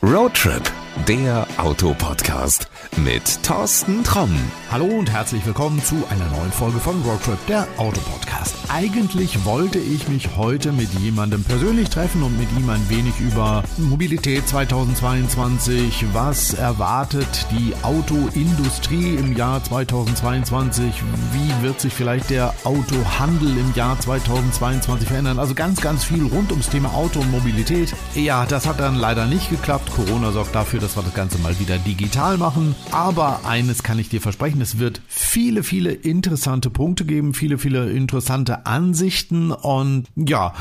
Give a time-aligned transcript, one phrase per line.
[0.00, 0.64] Roadtrip,
[1.06, 4.34] der Autopodcast mit Thorsten Tromm.
[4.70, 8.54] Hallo und herzlich willkommen zu einer neuen Folge von Roadtrip, der Autopodcast.
[8.68, 13.64] Eigentlich wollte ich mich heute mit jemandem persönlich treffen und mit ihm ein wenig über
[13.78, 21.02] Mobilität 2022, was erwartet die Autoindustrie im Jahr 2022,
[21.32, 25.38] wie wird sich vielleicht der Autohandel im Jahr 2022 verändern.
[25.38, 27.94] Also ganz, ganz viel rund ums Thema Auto und Mobilität.
[28.14, 29.90] Ja, das hat dann leider nicht geklappt.
[29.94, 32.74] Corona sorgt dafür, dass wir das Ganze mal wieder digital machen.
[32.90, 37.90] Aber eines kann ich dir versprechen, es wird viele, viele interessante Punkte geben, viele, viele
[37.90, 40.54] interessante Ansichten und ja,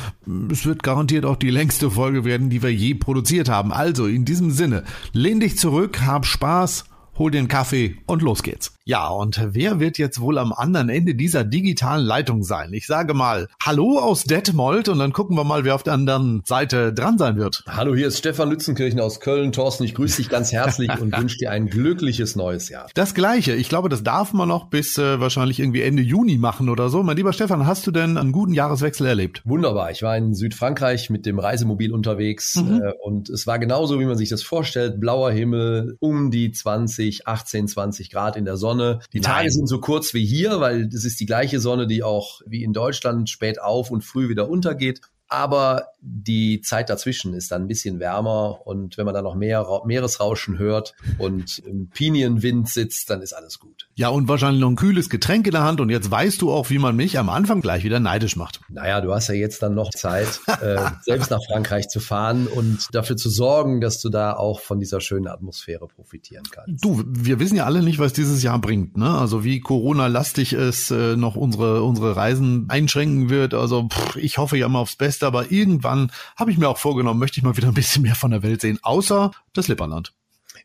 [0.52, 3.72] es wird garantiert auch die längste Folge werden, die wir je produziert haben.
[3.72, 6.86] Also in diesem Sinne, lehn dich zurück, hab Spaß,
[7.18, 8.74] hol dir einen Kaffee und los geht's.
[8.86, 12.72] Ja, und wer wird jetzt wohl am anderen Ende dieser digitalen Leitung sein?
[12.72, 16.42] Ich sage mal Hallo aus Detmold und dann gucken wir mal, wer auf der anderen
[16.46, 17.66] Seite dran sein wird.
[17.68, 19.52] Hallo, hier ist Stefan Lützenkirchen aus Köln.
[19.52, 22.88] Thorsten, ich grüße dich ganz herzlich und wünsche dir ein glückliches neues Jahr.
[22.94, 23.56] Das gleiche.
[23.56, 27.04] Ich glaube, das darf man noch bis äh, wahrscheinlich irgendwie Ende Juni machen oder so.
[27.04, 29.42] Mein lieber Stefan, hast du denn einen guten Jahreswechsel erlebt?
[29.44, 29.92] Wunderbar.
[29.92, 32.82] Ich war in Südfrankreich mit dem Reisemobil unterwegs mhm.
[32.82, 35.02] äh, und es war genauso, wie man sich das vorstellt.
[35.02, 39.00] Blauer Himmel, um die 20, 18, 20 Grad in der Sonne.
[39.14, 39.52] Die Tage Nein.
[39.52, 42.74] sind so kurz wie hier, weil das ist die gleiche Sonne, die auch wie in
[42.74, 45.02] Deutschland spät auf und früh wieder untergeht.
[45.30, 49.66] Aber die Zeit dazwischen ist dann ein bisschen wärmer und wenn man dann noch mehr
[49.86, 53.90] Meeresrauschen hört und im Pinienwind sitzt, dann ist alles gut.
[53.96, 56.70] Ja, und wahrscheinlich noch ein kühles Getränk in der Hand und jetzt weißt du auch,
[56.70, 58.62] wie man mich am Anfang gleich wieder neidisch macht.
[58.70, 62.88] Naja, du hast ja jetzt dann noch Zeit, äh, selbst nach Frankreich zu fahren und
[62.94, 66.84] dafür zu sorgen, dass du da auch von dieser schönen Atmosphäre profitieren kannst.
[66.84, 69.10] Du, wir wissen ja alle nicht, was dieses Jahr bringt, ne?
[69.10, 73.54] Also wie Corona-lastig es äh, noch unsere, unsere Reisen einschränken wird.
[73.54, 77.20] Also pff, ich hoffe ja immer aufs Beste, aber irgendwann habe ich mir auch vorgenommen,
[77.20, 80.14] möchte ich mal wieder ein bisschen mehr von der Welt sehen, außer das Lipperland.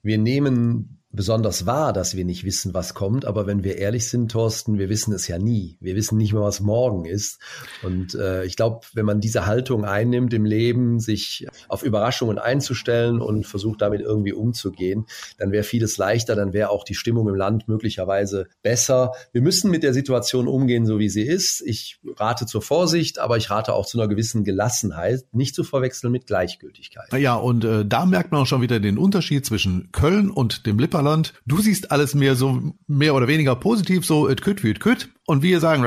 [0.02, 3.24] Wir nehmen besonders wahr, dass wir nicht wissen, was kommt.
[3.24, 5.76] Aber wenn wir ehrlich sind, Thorsten, wir wissen es ja nie.
[5.80, 7.38] Wir wissen nicht mehr, was morgen ist.
[7.82, 13.20] Und äh, ich glaube, wenn man diese Haltung einnimmt im Leben, sich auf Überraschungen einzustellen
[13.20, 15.06] und versucht damit irgendwie umzugehen,
[15.38, 19.12] dann wäre vieles leichter, dann wäre auch die Stimmung im Land möglicherweise besser.
[19.32, 21.62] Wir müssen mit der Situation umgehen, so wie sie ist.
[21.66, 26.10] Ich rate zur Vorsicht, aber ich rate auch zu einer gewissen Gelassenheit, nicht zu verwechseln
[26.10, 27.12] mit Gleichgültigkeit.
[27.12, 30.78] Ja, und äh, da merkt man auch schon wieder den Unterschied zwischen Köln und dem
[30.78, 31.34] Lipper Saarland.
[31.46, 35.10] Du siehst alles mehr so, mehr oder weniger positiv, so, et kütt wie et kütt.
[35.26, 35.84] Und wir sagen,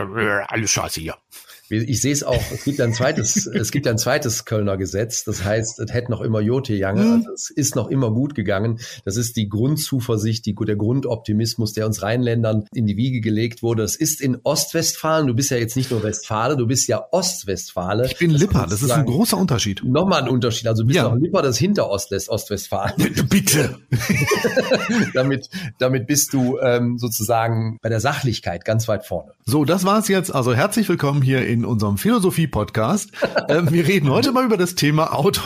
[0.47, 1.15] alles scheiße hier.
[1.69, 5.43] Ich sehe es auch, es gibt ein zweites, es gibt ein zweites Kölner Gesetz, das
[5.43, 7.13] heißt, es hätte noch immer Jote Jange, mhm.
[7.13, 8.79] also es ist noch immer gut gegangen.
[9.03, 13.83] Das ist die Grundzuversicht, die, der Grundoptimismus, der uns Rheinländern in die Wiege gelegt wurde.
[13.83, 18.05] Es ist in Ostwestfalen, du bist ja jetzt nicht nur Westfale, du bist ja Ostwestfale.
[18.05, 19.83] Ich bin das Lipper, das ist ein großer Unterschied.
[19.83, 21.09] Nochmal ein Unterschied, also du bist ja.
[21.09, 22.93] noch Lipper, das hinter Ostwest, Ostwestfalen.
[23.29, 23.79] Bitte.
[25.13, 25.49] damit,
[25.79, 29.31] damit bist du ähm, sozusagen bei der Sachlichkeit ganz weit vorne.
[29.45, 30.33] So, das war's jetzt.
[30.33, 33.11] Also herzlich willkommen hier in in unserem Philosophie-Podcast.
[33.47, 35.41] Ähm, wir reden heute mal über das Thema Auto.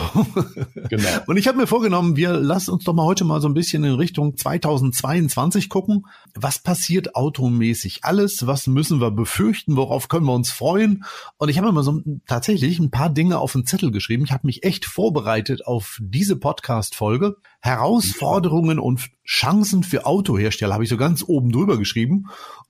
[0.90, 1.10] genau.
[1.28, 3.84] Und ich habe mir vorgenommen, wir lassen uns doch mal heute mal so ein bisschen
[3.84, 6.06] in Richtung 2022 gucken.
[6.34, 8.48] Was passiert automäßig alles?
[8.48, 9.76] Was müssen wir befürchten?
[9.76, 11.04] Worauf können wir uns freuen?
[11.38, 14.24] Und ich habe mir mal so tatsächlich ein paar Dinge auf den Zettel geschrieben.
[14.24, 17.36] Ich habe mich echt vorbereitet auf diese Podcast-Folge.
[17.62, 22.28] Herausforderungen und Chancen für Autohersteller habe ich so ganz oben drüber geschrieben.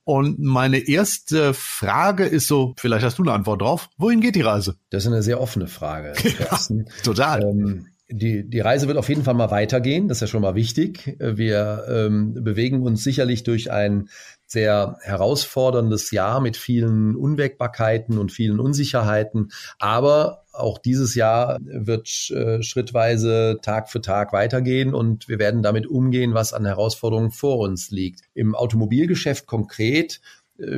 [0.10, 3.92] Und meine erste Frage ist so, vielleicht hast du eine Antwort drauf.
[4.00, 4.76] Wohin geht die Reise?
[4.90, 6.14] Das ist eine sehr offene Frage.
[6.40, 6.58] Ja,
[7.04, 7.44] total.
[7.44, 10.08] Ähm, die, die Reise wird auf jeden Fall mal weitergehen.
[10.08, 11.16] Das ist ja schon mal wichtig.
[11.20, 14.10] Wir ähm, bewegen uns sicherlich durch ein
[14.50, 19.52] sehr herausforderndes Jahr mit vielen Unwägbarkeiten und vielen Unsicherheiten.
[19.78, 25.86] Aber auch dieses Jahr wird äh, schrittweise Tag für Tag weitergehen und wir werden damit
[25.86, 28.22] umgehen, was an Herausforderungen vor uns liegt.
[28.34, 30.20] Im Automobilgeschäft konkret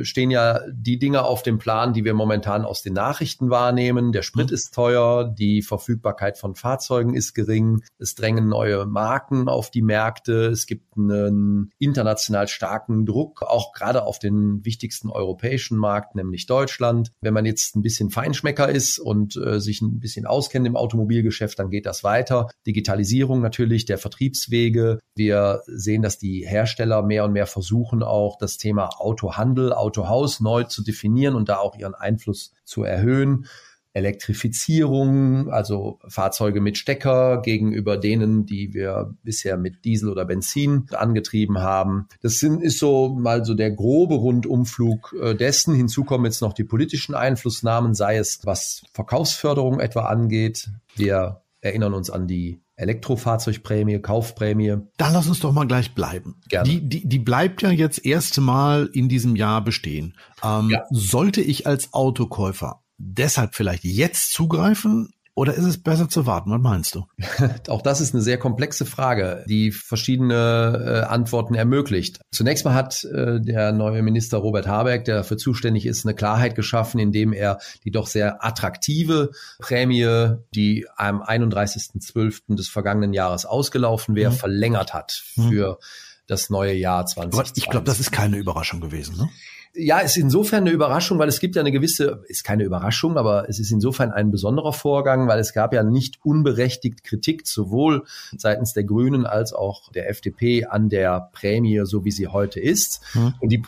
[0.02, 4.12] stehen ja die Dinge auf dem Plan, die wir momentan aus den Nachrichten wahrnehmen.
[4.12, 4.54] Der Sprit mhm.
[4.54, 10.46] ist teuer, die Verfügbarkeit von Fahrzeugen ist gering, es drängen neue Marken auf die Märkte,
[10.46, 17.12] es gibt einen international starken Druck, auch gerade auf den wichtigsten europäischen Markt, nämlich Deutschland.
[17.20, 21.58] Wenn man jetzt ein bisschen Feinschmecker ist und äh, sich ein bisschen auskennt im Automobilgeschäft,
[21.58, 22.48] dann geht das weiter.
[22.66, 25.00] Digitalisierung natürlich, der Vertriebswege.
[25.14, 30.64] Wir sehen, dass die Hersteller mehr und mehr versuchen, auch das Thema Autohandel Autohaus neu
[30.64, 33.46] zu definieren und da auch ihren Einfluss zu erhöhen.
[33.94, 41.58] Elektrifizierung, also Fahrzeuge mit Stecker gegenüber denen, die wir bisher mit Diesel oder Benzin angetrieben
[41.58, 42.08] haben.
[42.22, 45.74] Das sind, ist so mal so der grobe Rundumflug äh, dessen.
[45.74, 50.70] Hinzu kommen jetzt noch die politischen Einflussnahmen, sei es was Verkaufsförderung etwa angeht.
[50.96, 54.76] Wir erinnern uns an die Elektrofahrzeugprämie, Kaufprämie.
[54.96, 56.40] Da lass uns doch mal gleich bleiben.
[56.48, 56.68] Gerne.
[56.68, 60.16] Die, die, die bleibt ja jetzt erste Mal in diesem Jahr bestehen.
[60.42, 60.84] Ähm, Ja.
[60.90, 66.50] Sollte ich als Autokäufer deshalb vielleicht jetzt zugreifen oder ist es besser zu warten?
[66.50, 67.06] Was meinst du?
[67.68, 72.20] Auch das ist eine sehr komplexe Frage, die verschiedene äh, Antworten ermöglicht.
[72.30, 76.54] Zunächst mal hat äh, der neue Minister Robert Habeck, der dafür zuständig ist, eine Klarheit
[76.54, 82.56] geschaffen, indem er die doch sehr attraktive Prämie, die am 31.12.
[82.56, 84.36] des vergangenen Jahres ausgelaufen wäre, Mhm.
[84.36, 85.48] verlängert hat Mhm.
[85.48, 85.78] für
[86.26, 87.64] das neue Jahr Aber 2020.
[87.64, 89.16] ich glaube, das ist keine Überraschung gewesen.
[89.16, 89.28] Ne?
[89.74, 93.48] Ja, ist insofern eine Überraschung, weil es gibt ja eine gewisse, ist keine Überraschung, aber
[93.48, 98.04] es ist insofern ein besonderer Vorgang, weil es gab ja nicht unberechtigt Kritik sowohl
[98.36, 103.00] seitens der Grünen als auch der FDP an der Prämie, so wie sie heute ist.
[103.12, 103.34] Hm.
[103.40, 103.62] Und die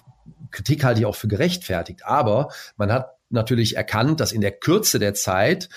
[0.51, 2.05] Kritik halte ich auch für gerechtfertigt.
[2.05, 5.69] Aber man hat natürlich erkannt, dass in der Kürze der Zeit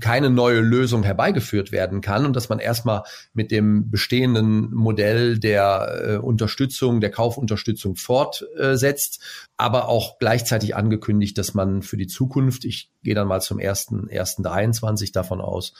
[0.00, 6.02] keine neue Lösung herbeigeführt werden kann und dass man erstmal mit dem bestehenden Modell der
[6.06, 9.20] äh, Unterstützung, der Kaufunterstützung fortsetzt,
[9.56, 14.08] aber auch gleichzeitig angekündigt, dass man für die Zukunft, ich gehe dann mal zum ersten,
[14.08, 15.72] ersten 23 davon aus,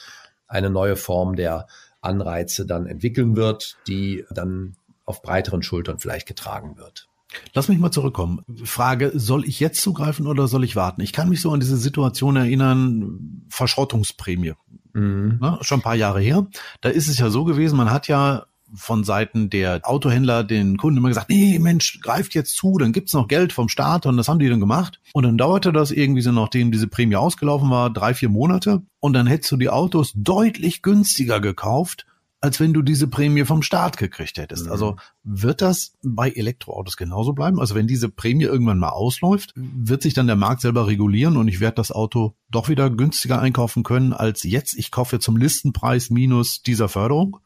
[0.47, 1.67] eine neue Form der
[2.01, 7.09] Anreize dann entwickeln wird, die dann auf breiteren Schultern vielleicht getragen wird.
[7.53, 8.41] Lass mich mal zurückkommen.
[8.65, 11.03] Frage, soll ich jetzt zugreifen oder soll ich warten?
[11.03, 14.55] Ich kann mich so an diese Situation erinnern, Verschrottungsprämie.
[14.93, 15.39] Mhm.
[15.41, 15.59] Ne?
[15.63, 16.47] Schon ein paar Jahre her.
[16.81, 18.47] Da ist es ja so gewesen, man hat ja
[18.77, 23.13] von Seiten der Autohändler den Kunden immer gesagt, nee, Mensch, greift jetzt zu, dann gibt's
[23.13, 25.01] noch Geld vom Staat und das haben die dann gemacht.
[25.13, 28.83] Und dann dauerte das irgendwie so, nachdem diese Prämie ausgelaufen war, drei, vier Monate.
[29.01, 32.07] Und dann hättest du die Autos deutlich günstiger gekauft,
[32.45, 34.67] als wenn du diese Prämie vom Staat gekriegt hättest.
[34.67, 34.73] Mhm.
[34.73, 37.59] Also wird das bei Elektroautos genauso bleiben?
[37.59, 41.49] Also wenn diese Prämie irgendwann mal ausläuft, wird sich dann der Markt selber regulieren und
[41.49, 44.75] ich werde das Auto doch wieder günstiger einkaufen können als jetzt.
[44.77, 47.39] Ich kaufe zum Listenpreis minus dieser Förderung.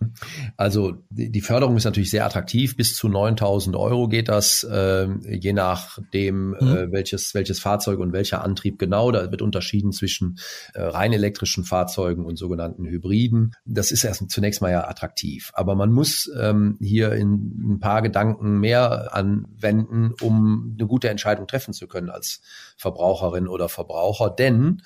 [0.56, 2.76] Also die Förderung ist natürlich sehr attraktiv.
[2.76, 6.56] Bis zu 9000 Euro geht das, äh, je nachdem, Mhm.
[6.60, 9.12] äh, welches, welches Fahrzeug und welcher Antrieb genau.
[9.12, 10.38] Da wird unterschieden zwischen
[10.74, 13.52] äh, rein elektrischen Fahrzeugen und sogenannten Hybriden.
[13.64, 15.50] Das ist erst zunächst mal ja attraktiv.
[15.54, 21.46] Aber man muss ähm, hier in ein paar Gedanken mehr anwenden, um eine gute Entscheidung
[21.46, 22.40] treffen zu können als
[22.76, 24.30] Verbraucherin oder Verbraucher.
[24.30, 24.82] Denn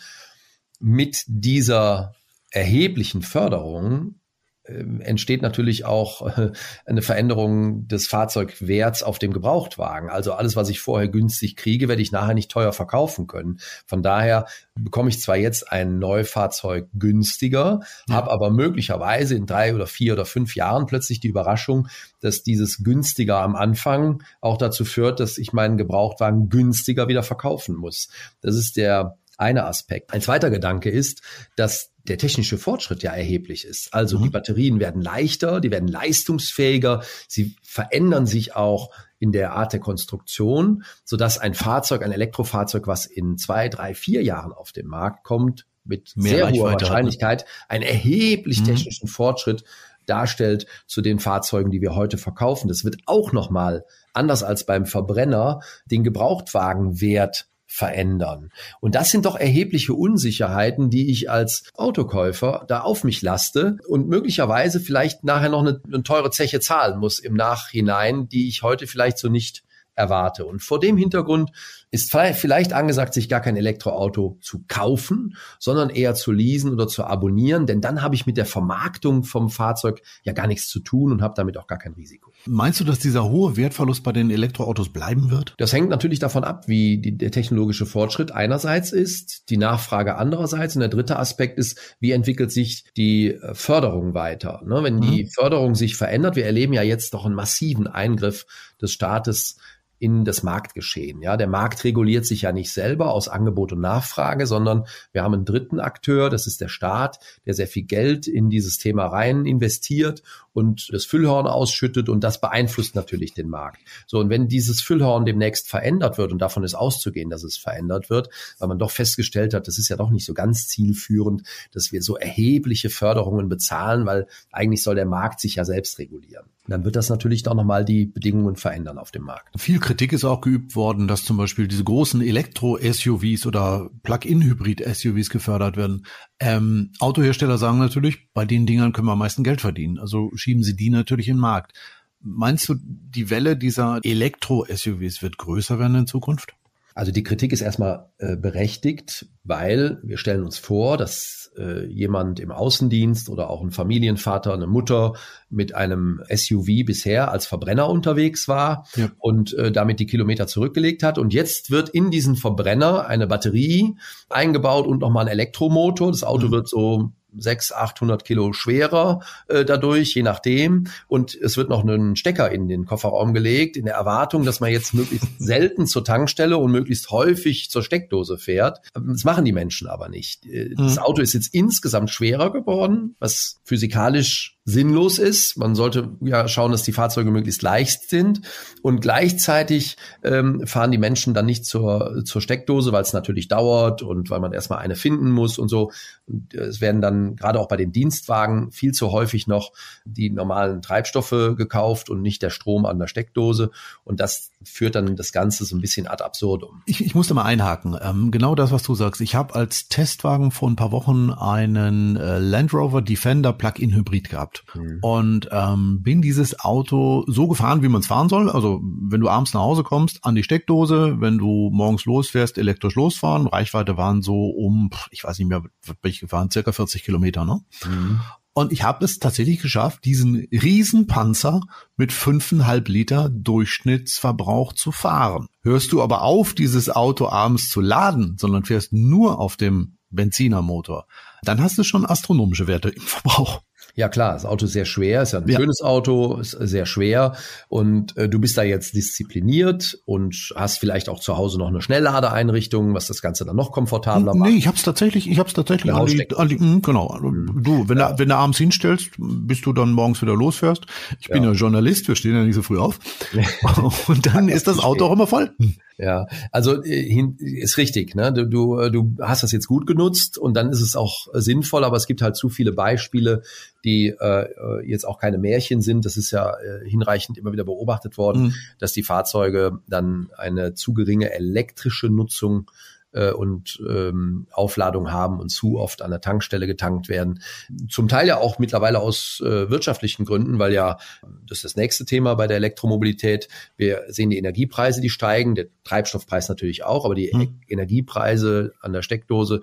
[0.81, 2.15] mit dieser
[2.51, 4.17] erheblichen Förderung
[4.65, 6.53] entsteht natürlich auch äh,
[6.87, 10.09] eine Veränderung des Fahrzeugwerts auf dem Gebrauchtwagen.
[10.09, 13.59] Also alles, was ich vorher günstig kriege, werde ich nachher nicht teuer verkaufen können.
[13.87, 18.15] Von daher bekomme ich zwar jetzt ein Neufahrzeug günstiger, Ja.
[18.15, 21.89] habe aber möglicherweise in drei oder vier oder fünf Jahren plötzlich die Überraschung,
[22.21, 27.75] dass dieses günstiger am Anfang auch dazu führt, dass ich meinen Gebrauchtwagen günstiger wieder verkaufen
[27.75, 28.09] muss.
[28.41, 30.13] Das ist der eine Aspekt.
[30.13, 31.23] Ein zweiter Gedanke ist,
[31.57, 33.95] dass der technische Fortschritt ja erheblich ist.
[33.95, 34.25] Also Mhm.
[34.25, 39.81] die Batterien werden leichter, die werden leistungsfähiger, sie verändern sich auch in der Art der
[39.81, 45.23] Konstruktion, sodass ein Fahrzeug, ein Elektrofahrzeug, was in zwei, drei, vier Jahren auf den Markt
[45.25, 46.81] kommt, mit Mehr sehr Reichweite hoher ne?
[46.81, 48.65] Wahrscheinlichkeit einen erheblich Mhm.
[48.67, 49.65] technischen Fortschritt
[50.07, 52.67] darstellt zu den Fahrzeugen, die wir heute verkaufen.
[52.67, 58.51] Das wird auch nochmal, anders als beim Verbrenner, den Gebrauchtwagenwert verändern.
[58.81, 64.09] Und das sind doch erhebliche Unsicherheiten, die ich als Autokäufer da auf mich laste und
[64.09, 68.87] möglicherweise vielleicht nachher noch eine, eine teure Zeche zahlen muss im Nachhinein, die ich heute
[68.87, 69.65] vielleicht so nicht
[69.95, 70.45] erwarte.
[70.45, 71.51] Und vor dem Hintergrund
[71.93, 77.05] ist vielleicht- angesagt, sich gar kein Elektroauto zu kaufen, sondern eher zu leasen oder zu
[77.05, 81.13] abonnieren, denn dann habe ich mit der Vermarktung vom Fahrzeug ja gar nichts zu tun
[81.13, 82.33] und habe damit auch gar kein Risiko.
[82.47, 85.55] Meinst du, dass dieser hohe Wertverlust bei den Elektroautos bleiben wird?
[85.59, 90.75] Das hängt natürlich davon ab, wie die, der technologische Fortschritt einerseits ist, die Nachfrage andererseits
[90.75, 94.63] und der dritte Aspekt ist, wie entwickelt sich die äh, Förderung weiter.
[94.65, 98.47] Ne, wenn die Förderung sich verändert, wir erleben ja jetzt doch einen massiven Eingriff
[98.81, 99.59] des Staates
[100.03, 101.23] in das Marktgeschehen.
[101.23, 105.33] Ja, der Markt reguliert sich ja nicht selber aus Angebot und Nachfrage, sondern wir haben
[105.33, 109.47] einen dritten Akteur, das ist der Staat, der sehr viel Geld in dieses Thema rein
[109.47, 113.79] investiert und das Füllhorn ausschüttet und das beeinflusst natürlich den Markt.
[114.09, 118.11] So, und wenn dieses Füllhorn demnächst verändert wird und davon ist auszugehen, dass es verändert
[118.11, 118.29] wird,
[118.59, 122.03] weil man doch festgestellt hat, das ist ja doch nicht so ganz zielführend, dass wir
[122.03, 126.47] so erhebliche Förderungen bezahlen, weil eigentlich soll der Markt sich ja selbst regulieren.
[126.69, 129.61] Dann wird das natürlich doch nochmal die Bedingungen verändern auf dem Markt.
[129.61, 135.77] Viel Kritik ist auch geübt worden, dass zum Beispiel diese großen Elektro-SUVs oder Plug-in-Hybrid-SUVs gefördert
[135.77, 136.07] werden.
[136.41, 139.99] Ähm, Autohersteller sagen natürlich, bei den Dingern können wir am meisten Geld verdienen.
[139.99, 141.77] Also schieben sie die natürlich in den Markt.
[142.21, 146.55] Meinst du, die Welle dieser Elektro-SUVs wird größer werden in Zukunft?
[146.95, 152.41] Also die Kritik ist erstmal äh, berechtigt, weil wir stellen uns vor, dass äh, jemand
[152.41, 155.15] im Außendienst oder auch ein Familienvater, eine Mutter
[155.51, 159.11] mit einem SUV bisher als Verbrenner unterwegs war ja.
[159.19, 161.19] und äh, damit die Kilometer zurückgelegt hat.
[161.19, 163.97] Und jetzt wird in diesen Verbrenner eine Batterie
[164.29, 166.11] eingebaut und nochmal ein Elektromotor.
[166.11, 166.53] Das Auto mhm.
[166.53, 170.89] wird so 600, 800 Kilo schwerer äh, dadurch, je nachdem.
[171.09, 174.71] Und es wird noch ein Stecker in den Kofferraum gelegt, in der Erwartung, dass man
[174.71, 178.81] jetzt möglichst selten zur Tankstelle und möglichst häufig zur Steckdose fährt.
[178.95, 180.47] Das machen die Menschen aber nicht.
[180.47, 181.03] Äh, das mhm.
[181.03, 185.57] Auto ist jetzt insgesamt schwerer geworden, was physikalisch sinnlos ist.
[185.57, 188.43] Man sollte ja schauen, dass die Fahrzeuge möglichst leicht sind.
[188.81, 194.03] Und gleichzeitig ähm, fahren die Menschen dann nicht zur, zur Steckdose, weil es natürlich dauert
[194.03, 195.91] und weil man erstmal eine finden muss und so.
[196.27, 199.73] Und es werden dann gerade auch bei den Dienstwagen viel zu häufig noch
[200.05, 203.71] die normalen Treibstoffe gekauft und nicht der Strom an der Steckdose.
[204.05, 206.83] Und das führt dann das Ganze so ein bisschen ad absurdum.
[206.87, 207.97] Ich, ich musste mal einhaken.
[208.01, 209.21] Ähm, genau das, was du sagst.
[209.21, 214.31] Ich habe als Testwagen vor ein paar Wochen einen äh, Land Rover Defender Plug-in Hybrid
[214.31, 214.99] gehabt gehabt mhm.
[215.01, 218.51] und ähm, bin dieses Auto so gefahren, wie man es fahren soll.
[218.51, 222.95] Also wenn du abends nach Hause kommst, an die Steckdose, wenn du morgens losfährst, elektrisch
[222.95, 223.47] losfahren.
[223.47, 227.45] Reichweite waren so um, ich weiß nicht mehr, bin ich gefahren, circa 40 Kilometer.
[227.45, 227.61] Ne?
[227.85, 228.21] Mhm.
[228.55, 231.63] Und ich habe es tatsächlich geschafft, diesen Riesenpanzer
[231.97, 235.47] mit fünfeinhalb Liter Durchschnittsverbrauch zu fahren.
[235.63, 241.07] Hörst du aber auf, dieses Auto abends zu laden, sondern fährst nur auf dem Benzinermotor,
[241.43, 243.63] dann hast du schon astronomische Werte im Verbrauch.
[243.95, 245.59] Ja klar, das Auto ist sehr schwer, ist ja ein ja.
[245.59, 247.35] schönes Auto, ist sehr schwer
[247.69, 251.83] und äh, du bist da jetzt diszipliniert und hast vielleicht auch zu Hause noch eine
[251.83, 254.51] Schnellladeeinrichtung, was das Ganze dann noch komfortabler macht.
[254.51, 257.19] Nee, ich hab's tatsächlich, ich hab's tatsächlich an die, an die, mh, genau.
[257.21, 257.63] Mhm.
[257.63, 258.13] Du, wenn, ja.
[258.13, 260.87] du, wenn du abends hinstellst, bis du dann morgens wieder losfährst.
[261.21, 262.99] Ich bin ja Journalist, wir stehen ja nicht so früh auf.
[264.09, 265.55] und dann ist das Auto auch immer voll.
[266.03, 268.17] Ja, also äh, ist richtig.
[268.17, 268.33] Ne?
[268.33, 271.85] Du, du, äh, du hast das jetzt gut genutzt und dann ist es auch sinnvoll,
[271.85, 273.43] aber es gibt halt zu viele Beispiele,
[273.85, 274.49] die äh,
[274.85, 276.05] jetzt auch keine Märchen sind.
[276.05, 278.55] Das ist ja äh, hinreichend immer wieder beobachtet worden, mhm.
[278.81, 282.69] dass die Fahrzeuge dann eine zu geringe elektrische Nutzung
[283.13, 287.43] äh, und ähm, Aufladung haben und zu oft an der Tankstelle getankt werden.
[287.89, 290.99] Zum Teil ja auch mittlerweile aus äh, wirtschaftlichen Gründen, weil ja,
[291.47, 295.67] das ist das nächste Thema bei der Elektromobilität, wir sehen die Energiepreise, die steigen, der
[295.85, 297.61] Treibstoffpreis natürlich auch, aber die hm.
[297.69, 299.63] Energiepreise an der Steckdose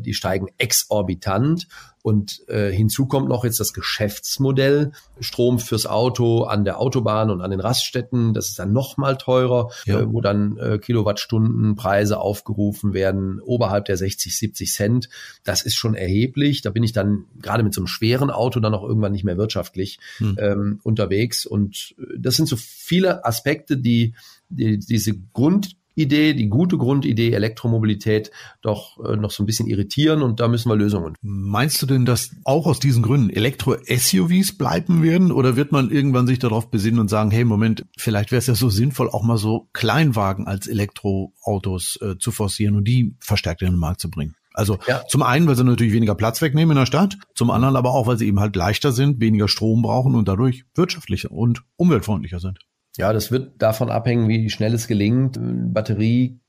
[0.00, 1.66] die steigen exorbitant.
[2.02, 7.42] Und äh, hinzu kommt noch jetzt das Geschäftsmodell Strom fürs Auto an der Autobahn und
[7.42, 8.32] an den Raststätten.
[8.32, 10.00] Das ist dann noch mal teurer, ja.
[10.00, 15.08] äh, wo dann äh, Kilowattstundenpreise aufgerufen werden oberhalb der 60, 70 Cent.
[15.44, 16.62] Das ist schon erheblich.
[16.62, 19.36] Da bin ich dann gerade mit so einem schweren Auto dann auch irgendwann nicht mehr
[19.36, 20.38] wirtschaftlich hm.
[20.40, 21.44] ähm, unterwegs.
[21.44, 24.14] Und äh, das sind so viele Aspekte, die,
[24.48, 28.30] die diese Grund Idee, die gute Grundidee Elektromobilität
[28.62, 31.14] doch äh, noch so ein bisschen irritieren und da müssen wir Lösungen.
[31.20, 36.26] Meinst du denn, dass auch aus diesen Gründen Elektro-SUVs bleiben werden oder wird man irgendwann
[36.26, 39.38] sich darauf besinnen und sagen, hey Moment, vielleicht wäre es ja so sinnvoll, auch mal
[39.38, 44.34] so Kleinwagen als Elektroautos äh, zu forcieren und die verstärkt in den Markt zu bringen?
[44.52, 45.02] Also ja.
[45.08, 48.06] zum einen, weil sie natürlich weniger Platz wegnehmen in der Stadt, zum anderen aber auch,
[48.06, 52.58] weil sie eben halt leichter sind, weniger Strom brauchen und dadurch wirtschaftlicher und umweltfreundlicher sind.
[53.00, 55.38] Ja, das wird davon abhängen, wie schnell es gelingt,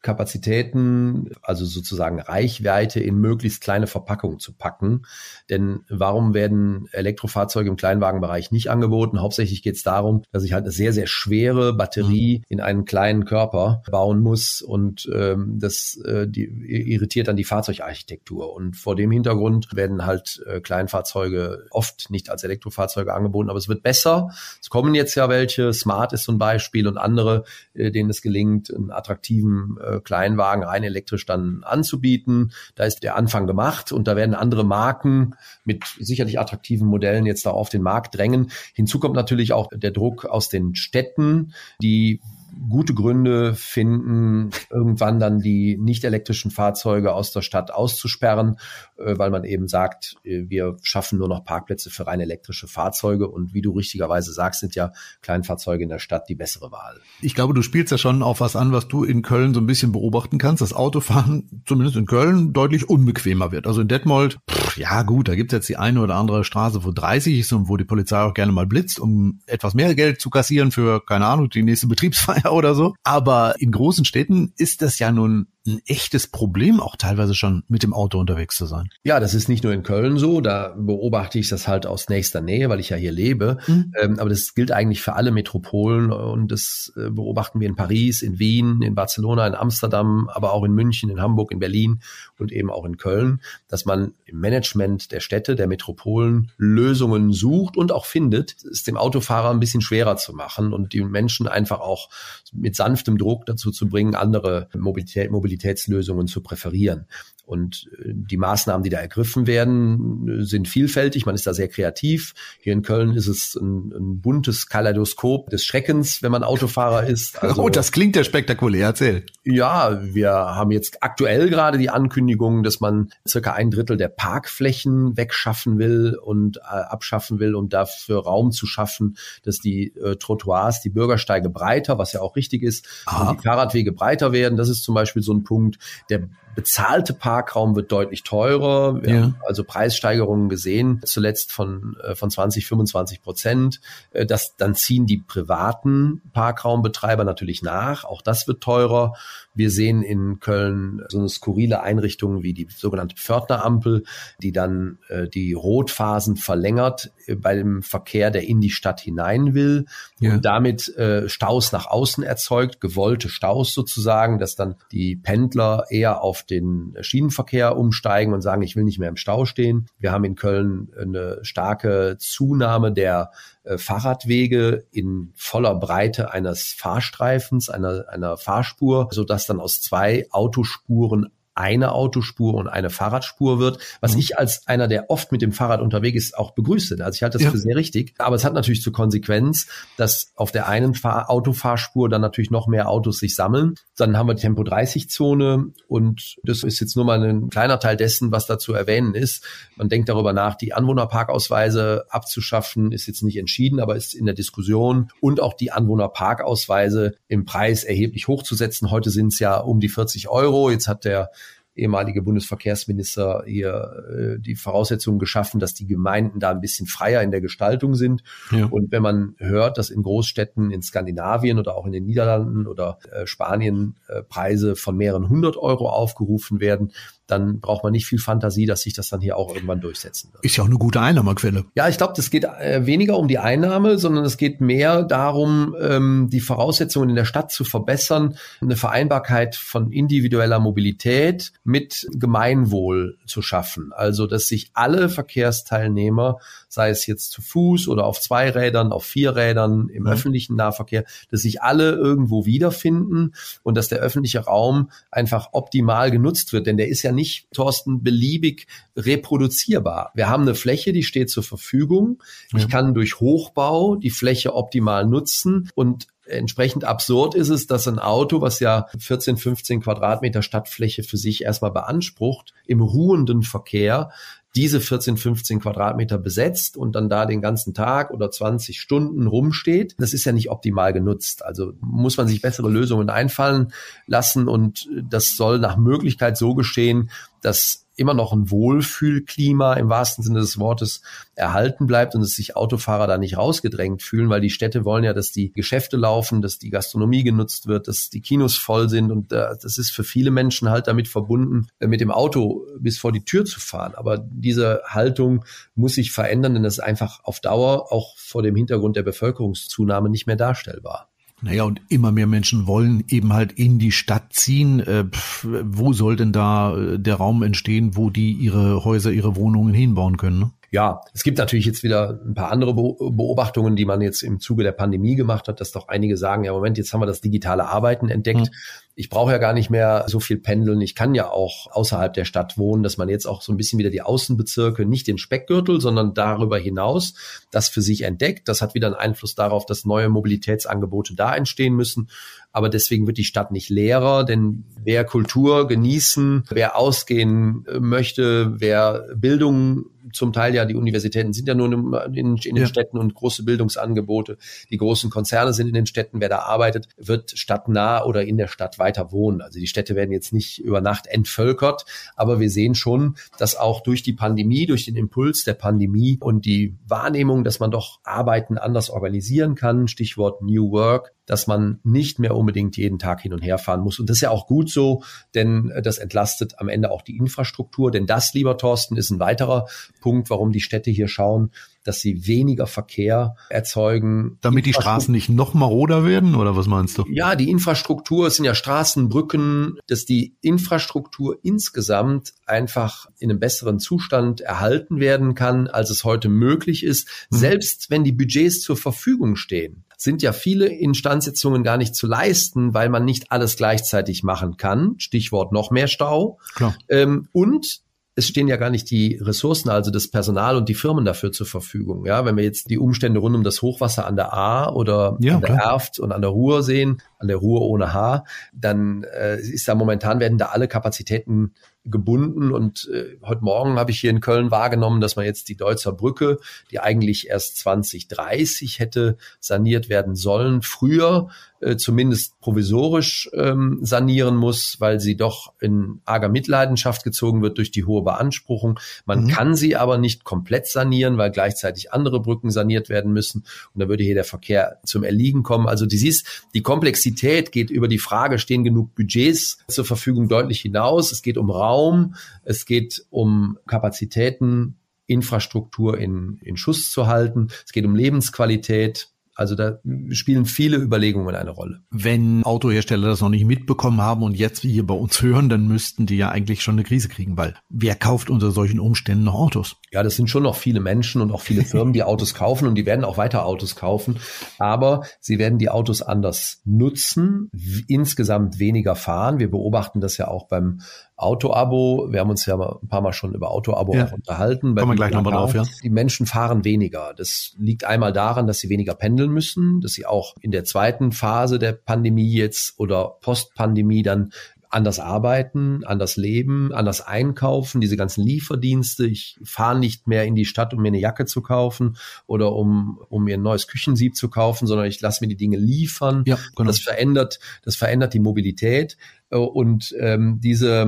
[0.01, 5.03] Batteriekapazitäten, also sozusagen Reichweite in möglichst kleine Verpackungen zu packen.
[5.49, 9.21] Denn warum werden Elektrofahrzeuge im Kleinwagenbereich nicht angeboten?
[9.21, 12.45] Hauptsächlich geht es darum, dass ich halt eine sehr, sehr schwere Batterie mhm.
[12.49, 18.53] in einen kleinen Körper bauen muss und ähm, das äh, die, irritiert dann die Fahrzeugarchitektur.
[18.53, 23.69] Und vor dem Hintergrund werden halt äh, Kleinfahrzeuge oft nicht als Elektrofahrzeuge angeboten, aber es
[23.69, 24.29] wird besser.
[24.61, 27.43] Es kommen jetzt ja welche, Smart ist so ein Beispiel und andere,
[27.73, 32.51] äh, denen es gelingt, einen attraktiven äh, Kleinwagen rein elektrisch dann anzubieten.
[32.75, 37.45] Da ist der Anfang gemacht und da werden andere Marken mit sicherlich attraktiven Modellen jetzt
[37.45, 38.51] da auf den Markt drängen.
[38.73, 42.21] Hinzu kommt natürlich auch der Druck aus den Städten, die
[42.69, 48.57] gute Gründe finden, irgendwann dann die nicht elektrischen Fahrzeuge aus der Stadt auszusperren,
[48.97, 53.27] äh, weil man eben sagt, äh, wir schaffen nur noch Parkplätze für rein elektrische Fahrzeuge.
[53.27, 54.91] Und wie du richtigerweise sagst, sind ja
[55.21, 56.99] Kleinfahrzeuge in der Stadt die bessere Wahl.
[57.21, 59.65] Ich glaube, du spielst ja schon auf was an, was du in Köln so ein
[59.65, 63.67] bisschen beobachten kannst, dass Autofahren zumindest in Köln deutlich unbequemer wird.
[63.67, 66.83] Also in Detmold, pff, ja gut, da gibt es jetzt die eine oder andere Straße,
[66.83, 70.21] wo 30 ist und wo die Polizei auch gerne mal blitzt, um etwas mehr Geld
[70.21, 72.93] zu kassieren für, keine Ahnung, die nächste Betriebsfeier oder so.
[73.03, 77.83] Aber in großen Städten ist das ja nun ein echtes Problem, auch teilweise schon mit
[77.83, 78.89] dem Auto unterwegs zu sein.
[79.03, 80.41] Ja, das ist nicht nur in Köln so.
[80.41, 83.57] Da beobachte ich das halt aus nächster Nähe, weil ich ja hier lebe.
[83.67, 83.93] Mhm.
[84.01, 88.21] Ähm, aber das gilt eigentlich für alle Metropolen und das äh, beobachten wir in Paris,
[88.23, 92.01] in Wien, in Barcelona, in Amsterdam, aber auch in München, in Hamburg, in Berlin
[92.39, 97.77] und eben auch in Köln, dass man im Management der Städte, der Metropolen Lösungen sucht
[97.77, 101.79] und auch findet, es dem Autofahrer ein bisschen schwerer zu machen und die Menschen einfach
[101.79, 102.09] auch
[102.51, 107.07] mit sanftem Druck dazu zu bringen, andere Mobilität, Mobilitätslösungen zu präferieren.
[107.51, 111.25] Und äh, die Maßnahmen, die da ergriffen werden, sind vielfältig.
[111.25, 112.33] Man ist da sehr kreativ.
[112.61, 117.39] Hier in Köln ist es ein, ein buntes Kaleidoskop des Schreckens, wenn man Autofahrer ist.
[117.51, 118.85] Also, oh, das klingt ja spektakulär.
[118.85, 119.25] Erzähl.
[119.43, 125.17] Ja, wir haben jetzt aktuell gerade die Ankündigung, dass man circa ein Drittel der Parkflächen
[125.17, 130.81] wegschaffen will und äh, abschaffen will, um dafür Raum zu schaffen, dass die äh, Trottoirs,
[130.81, 134.55] die Bürgersteige breiter, was ja auch richtig ist, die Fahrradwege breiter werden.
[134.55, 135.79] Das ist zum Beispiel so ein Punkt,
[136.09, 139.01] der bezahlte Parkraum wird deutlich teurer.
[139.01, 139.21] Wir ja.
[139.21, 143.81] haben also Preissteigerungen gesehen, zuletzt von, äh, von 20, 25 Prozent.
[144.11, 148.03] Äh, das, dann ziehen die privaten Parkraumbetreiber natürlich nach.
[148.03, 149.13] Auch das wird teurer.
[149.53, 154.03] Wir sehen in Köln so eine skurrile Einrichtung wie die sogenannte Pförtnerampel,
[154.41, 159.53] die dann äh, die Rotphasen verlängert äh, bei dem Verkehr, der in die Stadt hinein
[159.53, 159.85] will
[160.19, 160.33] ja.
[160.33, 166.21] und damit äh, Staus nach außen erzeugt, gewollte Staus sozusagen, dass dann die Pendler eher
[166.21, 169.87] auf den Schienenverkehr umsteigen und sagen, ich will nicht mehr im Stau stehen.
[169.99, 173.31] Wir haben in Köln eine starke Zunahme der
[173.63, 181.29] Fahrradwege in voller Breite eines Fahrstreifens, einer, einer Fahrspur, so dass dann aus zwei Autospuren
[181.55, 184.19] eine Autospur und eine Fahrradspur wird, was mhm.
[184.19, 186.97] ich als einer, der oft mit dem Fahrrad unterwegs ist, auch begrüße.
[187.03, 187.51] Also ich halte das ja.
[187.51, 188.13] für sehr richtig.
[188.17, 189.67] Aber es hat natürlich zur Konsequenz,
[189.97, 193.75] dass auf der einen Fahr Autofahrspur dann natürlich noch mehr Autos sich sammeln.
[193.97, 197.79] Dann haben wir die Tempo 30 Zone und das ist jetzt nur mal ein kleiner
[197.79, 199.45] Teil dessen, was da zu erwähnen ist.
[199.75, 204.35] Man denkt darüber nach, die Anwohnerparkausweise abzuschaffen, ist jetzt nicht entschieden, aber ist in der
[204.35, 208.91] Diskussion und auch die Anwohnerparkausweise im Preis erheblich hochzusetzen.
[208.91, 210.71] Heute sind es ja um die 40 Euro.
[210.71, 211.31] Jetzt hat der
[211.75, 217.31] ehemalige Bundesverkehrsminister hier äh, die Voraussetzungen geschaffen, dass die Gemeinden da ein bisschen freier in
[217.31, 218.23] der Gestaltung sind.
[218.51, 218.65] Ja.
[218.65, 222.99] Und wenn man hört, dass in Großstädten in Skandinavien oder auch in den Niederlanden oder
[223.11, 226.91] äh, Spanien äh, Preise von mehreren hundert Euro aufgerufen werden,
[227.31, 230.43] dann braucht man nicht viel Fantasie, dass sich das dann hier auch irgendwann durchsetzen wird.
[230.43, 231.65] Ist ja auch eine gute Einnahmequelle.
[231.75, 235.75] Ja, ich glaube, das geht äh, weniger um die Einnahme, sondern es geht mehr darum,
[235.79, 243.17] ähm, die Voraussetzungen in der Stadt zu verbessern, eine Vereinbarkeit von individueller Mobilität mit Gemeinwohl
[243.25, 243.91] zu schaffen.
[243.93, 246.39] Also, dass sich alle Verkehrsteilnehmer,
[246.73, 250.09] sei es jetzt zu Fuß oder auf zwei Rädern, auf vier Rädern, im mhm.
[250.09, 256.53] öffentlichen Nahverkehr, dass sich alle irgendwo wiederfinden und dass der öffentliche Raum einfach optimal genutzt
[256.53, 256.67] wird.
[256.67, 260.11] Denn der ist ja nicht, Thorsten, beliebig reproduzierbar.
[260.15, 262.23] Wir haben eine Fläche, die steht zur Verfügung.
[262.55, 267.99] Ich kann durch Hochbau die Fläche optimal nutzen und Entsprechend absurd ist es, dass ein
[267.99, 274.11] Auto, was ja 14, 15 Quadratmeter Stadtfläche für sich erstmal beansprucht, im ruhenden Verkehr
[274.55, 279.95] diese 14, 15 Quadratmeter besetzt und dann da den ganzen Tag oder 20 Stunden rumsteht,
[279.97, 281.45] das ist ja nicht optimal genutzt.
[281.45, 283.71] Also muss man sich bessere Lösungen einfallen
[284.07, 287.09] lassen und das soll nach Möglichkeit so geschehen,
[287.41, 291.01] dass immer noch ein Wohlfühlklima im wahrsten Sinne des Wortes
[291.35, 295.13] erhalten bleibt und dass sich Autofahrer da nicht rausgedrängt fühlen, weil die Städte wollen ja,
[295.13, 299.31] dass die Geschäfte laufen, dass die Gastronomie genutzt wird, dass die Kinos voll sind und
[299.31, 303.11] äh, das ist für viele Menschen halt damit verbunden, äh, mit dem Auto bis vor
[303.11, 303.93] die Tür zu fahren.
[303.95, 308.55] Aber diese Haltung muss sich verändern, denn das ist einfach auf Dauer auch vor dem
[308.55, 311.10] Hintergrund der Bevölkerungszunahme nicht mehr darstellbar.
[311.41, 314.79] Naja, und immer mehr Menschen wollen eben halt in die Stadt ziehen.
[314.79, 319.35] Äh, pf, wo soll denn da äh, der Raum entstehen, wo die ihre Häuser, ihre
[319.35, 320.39] Wohnungen hinbauen können?
[320.39, 320.51] Ne?
[320.71, 324.63] Ja, es gibt natürlich jetzt wieder ein paar andere Beobachtungen, die man jetzt im Zuge
[324.63, 327.67] der Pandemie gemacht hat, dass doch einige sagen, ja Moment, jetzt haben wir das digitale
[327.67, 328.39] Arbeiten entdeckt.
[328.39, 328.55] Mhm.
[328.95, 330.81] Ich brauche ja gar nicht mehr so viel pendeln.
[330.81, 333.79] Ich kann ja auch außerhalb der Stadt wohnen, dass man jetzt auch so ein bisschen
[333.79, 337.13] wieder die Außenbezirke, nicht den Speckgürtel, sondern darüber hinaus
[337.51, 338.47] das für sich entdeckt.
[338.47, 342.09] Das hat wieder einen Einfluss darauf, dass neue Mobilitätsangebote da entstehen müssen.
[342.53, 349.05] Aber deswegen wird die Stadt nicht leerer, denn wer Kultur genießen, wer ausgehen möchte, wer
[349.15, 351.71] Bildung zum Teil ja, die Universitäten sind ja nur
[352.13, 354.37] in, in, den Städten und große Bildungsangebote.
[354.69, 356.19] Die großen Konzerne sind in den Städten.
[356.19, 359.41] Wer da arbeitet, wird stadtnah oder in der Stadt weiter wohnen.
[359.41, 361.85] Also die Städte werden jetzt nicht über Nacht entvölkert,
[362.17, 366.45] aber wir sehen schon, dass auch durch die Pandemie, durch den Impuls der Pandemie und
[366.45, 372.19] die Wahrnehmung, dass man doch Arbeiten anders organisieren kann, Stichwort New Work, dass man nicht
[372.19, 373.99] mehr unbedingt jeden Tag hin und her fahren muss.
[373.99, 377.89] Und das ist ja auch gut so, denn das entlastet am Ende auch die Infrastruktur.
[377.89, 379.67] Denn das, lieber Thorsten, ist ein weiterer
[380.01, 381.51] Punkt, warum die Städte hier schauen,
[381.83, 384.37] dass sie weniger Verkehr erzeugen.
[384.41, 387.05] Damit die Straßen nicht noch maroder werden oder was meinst du?
[387.09, 393.39] Ja, die Infrastruktur, es sind ja Straßen, Brücken, dass die Infrastruktur insgesamt einfach in einem
[393.39, 397.37] besseren Zustand erhalten werden kann, als es heute möglich ist, mhm.
[397.37, 402.73] selbst wenn die Budgets zur Verfügung stehen sind ja viele Instandsetzungen gar nicht zu leisten,
[402.73, 404.95] weil man nicht alles gleichzeitig machen kann.
[404.97, 406.39] Stichwort noch mehr Stau.
[406.55, 406.75] Klar.
[406.89, 407.81] Ähm, und
[408.15, 411.47] es stehen ja gar nicht die Ressourcen, also das Personal und die Firmen dafür zur
[411.47, 412.05] Verfügung.
[412.05, 415.35] Ja, wenn wir jetzt die Umstände rund um das Hochwasser an der A oder ja,
[415.35, 415.71] an der klar.
[415.73, 419.75] Erft und an der Ruhr sehen, an der Ruhr ohne H, dann äh, ist da
[419.75, 421.53] momentan werden da alle Kapazitäten
[421.85, 422.51] gebunden.
[422.51, 425.93] Und äh, heute Morgen habe ich hier in Köln wahrgenommen, dass man jetzt die Deutzer
[425.93, 426.37] Brücke,
[426.69, 431.29] die eigentlich erst 2030 hätte saniert werden sollen, früher
[431.61, 437.71] äh, zumindest provisorisch ähm, sanieren muss, weil sie doch in arger Mitleidenschaft gezogen wird durch
[437.71, 438.79] die hohe Beanspruchung.
[439.05, 439.27] Man mhm.
[439.27, 443.45] kann sie aber nicht komplett sanieren, weil gleichzeitig andere Brücken saniert werden müssen.
[443.73, 445.67] Und da würde hier der Verkehr zum Erliegen kommen.
[445.67, 450.61] Also die siehst, die Komplexität geht über die Frage, stehen genug Budgets zur Verfügung deutlich
[450.61, 451.11] hinaus.
[451.11, 457.49] Es geht um Raum, es geht um Kapazitäten, Infrastruktur in, in Schuss zu halten.
[457.65, 459.09] Es geht um Lebensqualität.
[459.41, 459.79] Also da
[460.11, 461.79] spielen viele Überlegungen eine Rolle.
[461.89, 466.05] Wenn Autohersteller das noch nicht mitbekommen haben und jetzt hier bei uns hören, dann müssten
[466.05, 469.77] die ja eigentlich schon eine Krise kriegen, weil wer kauft unter solchen Umständen noch Autos?
[469.91, 472.75] Ja, das sind schon noch viele Menschen und auch viele Firmen, die Autos kaufen und
[472.75, 474.19] die werden auch weiter Autos kaufen.
[474.59, 477.49] Aber sie werden die Autos anders nutzen,
[477.87, 479.39] insgesamt weniger fahren.
[479.39, 480.81] Wir beobachten das ja auch beim
[481.21, 482.07] Auto-Abo.
[482.11, 484.11] Wir haben uns ja ein paar Mal schon über Auto-Abo ja.
[484.11, 484.75] unterhalten.
[484.75, 485.63] Kommen wir gleich nochmal drauf, ja.
[485.83, 487.13] Die Menschen fahren weniger.
[487.15, 491.11] Das liegt einmal daran, dass sie weniger pendeln müssen, dass sie auch in der zweiten
[491.11, 494.31] Phase der Pandemie jetzt oder Post-Pandemie dann
[494.71, 499.05] anders arbeiten, anders leben, anders einkaufen, diese ganzen Lieferdienste.
[499.05, 502.99] Ich fahre nicht mehr in die Stadt, um mir eine Jacke zu kaufen oder um,
[503.09, 506.23] um mir ein neues Küchensieb zu kaufen, sondern ich lasse mir die Dinge liefern.
[506.25, 506.67] Ja, genau.
[506.67, 508.97] Das verändert, das verändert die Mobilität.
[509.29, 510.87] Äh, und ähm, diese,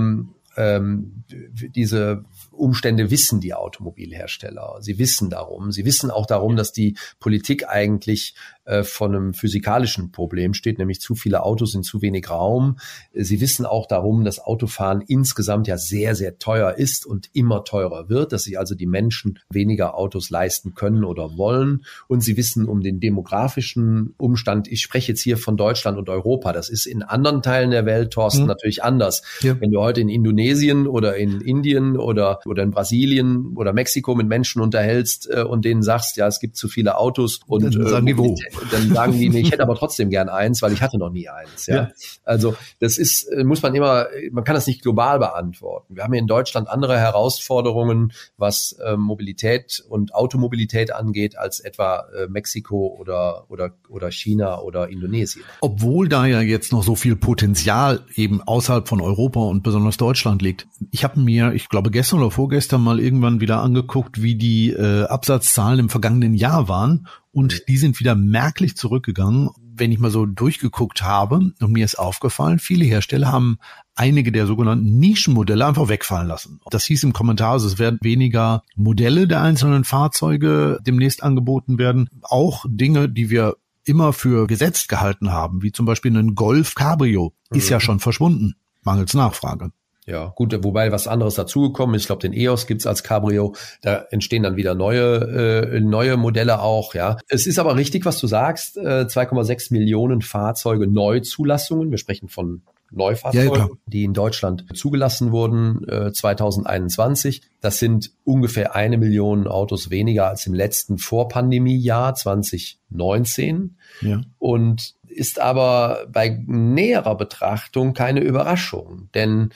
[0.55, 4.77] ähm, diese Umstände wissen die Automobilhersteller.
[4.79, 5.71] Sie wissen darum.
[5.71, 11.01] Sie wissen auch darum, dass die Politik eigentlich äh, von einem physikalischen Problem steht, nämlich
[11.01, 12.77] zu viele Autos in zu wenig Raum.
[13.13, 18.09] Sie wissen auch darum, dass Autofahren insgesamt ja sehr, sehr teuer ist und immer teurer
[18.09, 21.83] wird, dass sich also die Menschen weniger Autos leisten können oder wollen.
[22.07, 24.67] Und sie wissen um den demografischen Umstand.
[24.69, 26.53] Ich spreche jetzt hier von Deutschland und Europa.
[26.53, 28.47] Das ist in anderen Teilen der Welt, Thorsten, hm.
[28.47, 29.23] natürlich anders.
[29.41, 29.59] Ja.
[29.59, 34.27] Wenn du heute in Indonesien oder in Indien oder, oder in Brasilien oder Mexiko mit
[34.27, 38.05] Menschen unterhältst äh, und denen sagst, ja, es gibt zu viele Autos und dann sagen
[38.05, 38.35] die wo
[38.71, 41.29] dann sagen die, nee, ich hätte aber trotzdem gern eins, weil ich hatte noch nie
[41.29, 41.67] eins.
[41.67, 41.75] Ja?
[41.75, 41.91] ja.
[42.23, 45.95] Also das ist, äh, muss man immer, man kann das nicht global beantworten.
[45.95, 52.05] Wir haben hier in Deutschland andere Herausforderungen, was äh, Mobilität und Automobilität angeht, als etwa
[52.17, 55.45] äh, Mexiko oder, oder, oder China oder Indonesien.
[55.61, 60.41] Obwohl da ja jetzt noch so viel Potenzial eben außerhalb von Europa und besonders Deutschland
[60.41, 60.67] liegt.
[60.91, 65.03] Ich habe mir, ich glaube gestern oder vorgestern mal irgendwann wieder angeguckt, wie die äh,
[65.05, 69.49] Absatzzahlen im vergangenen Jahr waren und die sind wieder merklich zurückgegangen.
[69.75, 73.57] Wenn ich mal so durchgeguckt habe und mir ist aufgefallen, viele Hersteller haben
[73.95, 76.59] einige der sogenannten Nischenmodelle einfach wegfallen lassen.
[76.69, 82.09] Das hieß im Kommentar, also es werden weniger Modelle der einzelnen Fahrzeuge demnächst angeboten werden.
[82.21, 87.33] Auch Dinge, die wir immer für gesetzt gehalten haben, wie zum Beispiel ein Golf Cabrio,
[87.51, 87.81] ist ja mhm.
[87.81, 89.71] schon verschwunden, mangels Nachfrage.
[90.05, 92.03] Ja, gut, wobei was anderes dazugekommen ist.
[92.03, 93.55] Ich glaube, den EOS gibt's als Cabrio.
[93.81, 96.93] Da entstehen dann wieder neue, äh, neue Modelle auch.
[96.93, 98.77] Ja, es ist aber richtig, was du sagst.
[98.77, 101.89] Äh, 2,6 Millionen Fahrzeuge Neuzulassungen.
[101.89, 107.41] Wir sprechen von Neufahrzeugen, ja, die in Deutschland zugelassen wurden äh, 2021.
[107.59, 113.77] Das sind ungefähr eine Million Autos weniger als im letzten Vorpandemiejahr 2019.
[114.01, 114.21] Ja.
[114.37, 119.51] Und ist aber bei näherer Betrachtung keine Überraschung, denn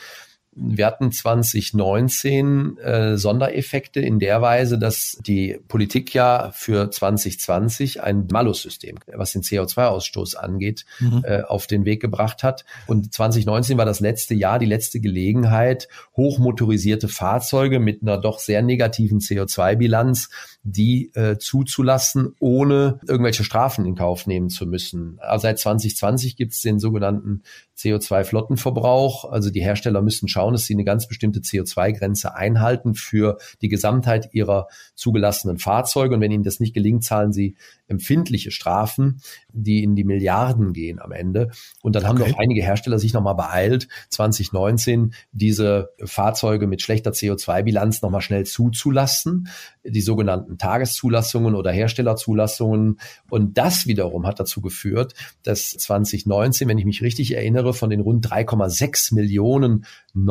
[0.59, 8.27] wir hatten 2019 äh, Sondereffekte in der Weise, dass die Politik ja für 2020 ein
[8.31, 11.23] Malus-System, was den CO2-Ausstoß angeht, mhm.
[11.25, 12.65] äh, auf den Weg gebracht hat.
[12.87, 18.63] Und 2019 war das letzte Jahr, die letzte Gelegenheit, hochmotorisierte Fahrzeuge mit einer doch sehr
[18.63, 20.29] negativen CO2-Bilanz
[20.69, 25.17] die äh, zuzulassen, ohne irgendwelche Strafen in Kauf nehmen zu müssen.
[25.19, 27.43] Also seit 2020 gibt es den sogenannten
[27.77, 29.31] CO2-Flottenverbrauch.
[29.31, 34.29] Also die Hersteller müssen schauen, dass sie eine ganz bestimmte CO2-Grenze einhalten für die Gesamtheit
[34.33, 36.15] ihrer zugelassenen Fahrzeuge.
[36.15, 37.55] Und wenn ihnen das nicht gelingt, zahlen sie
[37.87, 41.51] empfindliche Strafen, die in die Milliarden gehen am Ende.
[41.81, 42.09] Und dann okay.
[42.09, 48.45] haben noch einige Hersteller sich nochmal beeilt, 2019 diese Fahrzeuge mit schlechter CO2-Bilanz nochmal schnell
[48.45, 49.47] zuzulassen,
[49.83, 52.99] die sogenannten Tageszulassungen oder Herstellerzulassungen.
[53.29, 58.01] Und das wiederum hat dazu geführt, dass 2019, wenn ich mich richtig erinnere, von den
[58.01, 59.85] rund 3,6 Millionen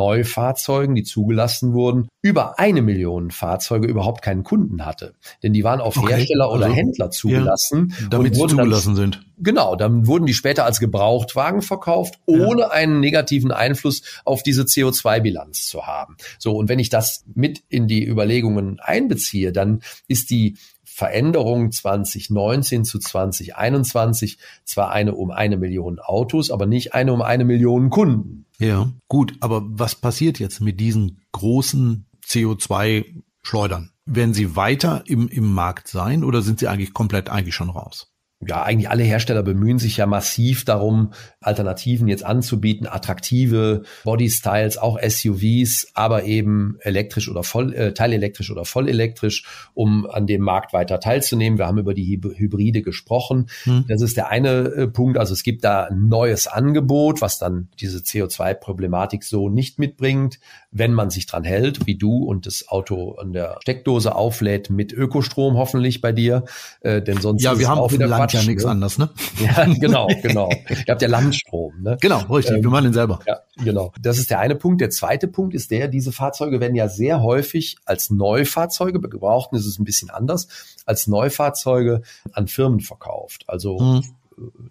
[0.07, 5.15] Neufahrzeugen, die zugelassen wurden, über eine Million Fahrzeuge überhaupt keinen Kunden hatte.
[5.43, 6.15] Denn die waren auf okay.
[6.15, 7.93] Hersteller oder also, Händler zugelassen.
[8.01, 9.27] Ja, damit sie zugelassen dann, sind.
[9.39, 12.71] Genau, dann wurden die später als Gebrauchtwagen verkauft, ohne ja.
[12.71, 16.17] einen negativen Einfluss auf diese CO2-Bilanz zu haben.
[16.39, 20.57] So, und wenn ich das mit in die Überlegungen einbeziehe, dann ist die
[20.97, 27.45] Veränderung 2019 zu 2021 zwar eine um eine Million Autos, aber nicht eine um eine
[27.45, 28.47] Million Kunden.
[28.59, 33.91] Ja, gut, aber was passiert jetzt mit diesen großen CO2-Schleudern?
[34.07, 38.16] Werden sie weiter im, im Markt sein oder sind sie eigentlich komplett eigentlich schon raus?
[38.45, 44.99] Ja, eigentlich alle Hersteller bemühen sich ja massiv darum, Alternativen jetzt anzubieten, attraktive Bodystyles, auch
[45.01, 51.01] SUVs, aber eben elektrisch oder voll, äh, teilelektrisch oder vollelektrisch, um an dem Markt weiter
[51.01, 51.59] teilzunehmen.
[51.59, 53.49] Wir haben über die Hybride gesprochen.
[53.65, 53.87] Hm.
[53.89, 55.17] Das ist der eine äh, Punkt.
[55.17, 60.41] Also es gibt da ein neues Angebot, was dann diese CO2-Problematik so nicht mitbringt,
[60.79, 64.93] wenn man sich dran hält, wie du und das Auto an der Steckdose auflädt mit
[64.93, 66.45] Ökostrom hoffentlich bei dir,
[66.81, 68.71] äh, denn sonst ja, wir haben auf dem Land ja nichts ne?
[68.71, 69.11] anderes, ne?
[69.41, 70.51] Ja, genau, genau.
[70.69, 71.97] Ihr habt ja Landstrom, ne?
[72.01, 72.57] Genau, richtig.
[72.57, 73.21] Ähm, wir machen den selber.
[73.27, 73.93] Ja, genau.
[74.01, 74.81] Das ist der eine Punkt.
[74.81, 79.57] Der zweite Punkt ist der, diese Fahrzeuge werden ja sehr häufig als Neufahrzeuge, bei Gebrauchten
[79.57, 80.49] ist es ein bisschen anders,
[80.85, 83.45] als Neufahrzeuge an Firmen verkauft.
[83.47, 84.03] Also hm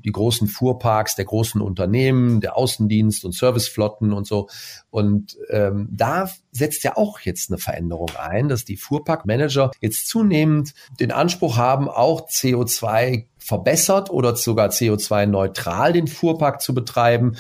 [0.04, 4.48] die großen Fuhrparks der großen Unternehmen, der Außendienst und Serviceflotten und so.
[4.90, 10.74] Und ähm, da setzt ja auch jetzt eine Veränderung ein, dass die Fuhrparkmanager jetzt zunehmend
[11.00, 17.36] den Anspruch haben, auch CO2 verbessert oder sogar CO2-neutral den Fuhrpark zu betreiben.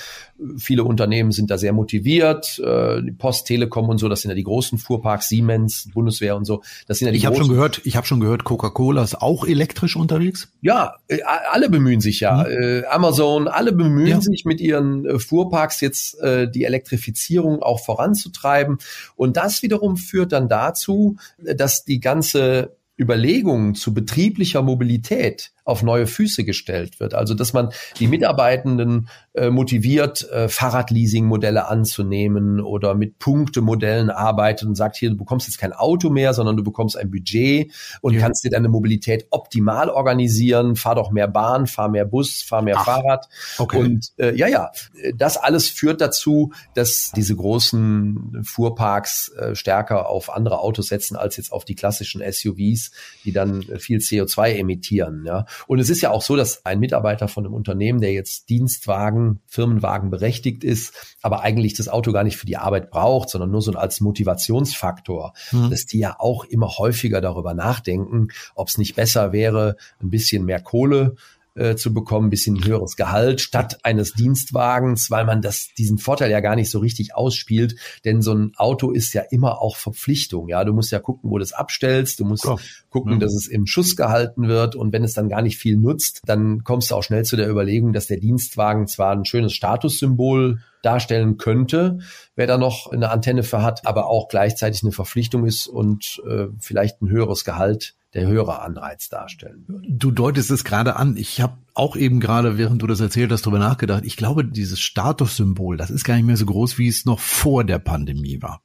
[0.58, 2.60] Viele Unternehmen sind da sehr motiviert.
[2.60, 6.46] Äh, die Post, Telekom und so, das sind ja die großen Fuhrparks, Siemens, Bundeswehr und
[6.46, 6.62] so.
[6.88, 9.48] Das sind ja die ich habe schon gehört, ich habe schon gehört, Coca-Cola ist auch
[9.48, 10.48] elektrisch unterwegs.
[10.62, 12.46] Ja, äh, alle bemühen sich ja.
[12.48, 12.84] Mhm.
[12.88, 14.22] Amazon, alle bemühen ja.
[14.22, 18.78] sich mit ihren Fuhrparks jetzt die Elektrifizierung auch voranzutreiben.
[19.16, 26.06] Und das wiederum führt dann dazu, dass die ganze Überlegungen zu betrieblicher Mobilität auf neue
[26.06, 27.16] Füße gestellt wird.
[27.16, 34.76] Also dass man die Mitarbeitenden äh, motiviert, äh, Fahrradleasing-Modelle anzunehmen oder mit Punktemodellen arbeitet und
[34.76, 38.22] sagt, hier, du bekommst jetzt kein Auto mehr, sondern du bekommst ein Budget und ja.
[38.22, 40.76] kannst dir deine Mobilität optimal organisieren.
[40.76, 43.28] Fahr doch mehr Bahn, fahr mehr Bus, fahr mehr Ach, Fahrrad.
[43.58, 43.80] Okay.
[43.80, 44.70] Und äh, ja, ja,
[45.16, 51.38] das alles führt dazu, dass diese großen Fuhrparks äh, stärker auf andere Autos setzen als
[51.38, 52.85] jetzt auf die klassischen SUVs,
[53.24, 55.24] die dann viel CO2 emittieren.
[55.26, 55.46] Ja.
[55.68, 59.40] Und es ist ja auch so, dass ein Mitarbeiter von einem Unternehmen, der jetzt Dienstwagen,
[59.48, 63.62] Firmenwagen berechtigt ist, aber eigentlich das Auto gar nicht für die Arbeit braucht, sondern nur
[63.62, 65.70] so als Motivationsfaktor, mhm.
[65.70, 70.46] dass die ja auch immer häufiger darüber nachdenken, ob es nicht besser wäre, ein bisschen
[70.46, 71.16] mehr Kohle
[71.56, 76.30] äh, zu bekommen, ein bisschen höheres Gehalt statt eines Dienstwagens, weil man das, diesen Vorteil
[76.30, 77.76] ja gar nicht so richtig ausspielt.
[78.04, 80.50] Denn so ein Auto ist ja immer auch Verpflichtung.
[80.50, 82.20] Ja, du musst ja gucken, wo du es abstellst.
[82.20, 82.60] Du musst oh.
[82.90, 83.20] gucken, mhm.
[83.20, 84.76] dass es im Schuss gehalten wird.
[84.76, 87.50] Und wenn es dann gar nicht viel nutzt, dann kommst du auch schnell zu der
[87.50, 92.00] Überlegung, dass der Dienstwagen zwar ein schönes Statussymbol darstellen könnte,
[92.36, 96.48] wer da noch eine Antenne für hat, aber auch gleichzeitig eine Verpflichtung ist und äh,
[96.60, 99.88] vielleicht ein höheres Gehalt der höhere Anreiz darstellen würde.
[99.90, 101.18] Du deutest es gerade an.
[101.18, 104.04] Ich habe auch eben gerade, während du das erzählt hast, darüber nachgedacht.
[104.06, 107.66] Ich glaube, dieses Statussymbol, das ist gar nicht mehr so groß, wie es noch vor
[107.66, 108.62] der Pandemie war.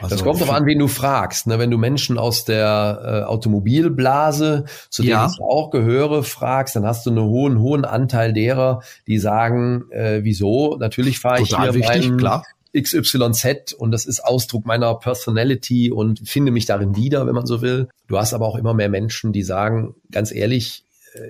[0.00, 1.46] Also das kommt aber an, wen du fragst.
[1.46, 1.58] Ne?
[1.58, 5.28] Wenn du Menschen aus der äh, Automobilblase, zu denen ja.
[5.30, 10.24] ich auch gehöre, fragst, dann hast du einen hohen, hohen Anteil derer, die sagen, äh,
[10.24, 10.76] wieso?
[10.78, 12.42] Natürlich fahre ich hier wichtig, meinen, klar.
[12.80, 17.62] XYZ und das ist Ausdruck meiner Personality und finde mich darin wieder, wenn man so
[17.62, 17.88] will.
[18.06, 20.85] Du hast aber auch immer mehr Menschen, die sagen, ganz ehrlich,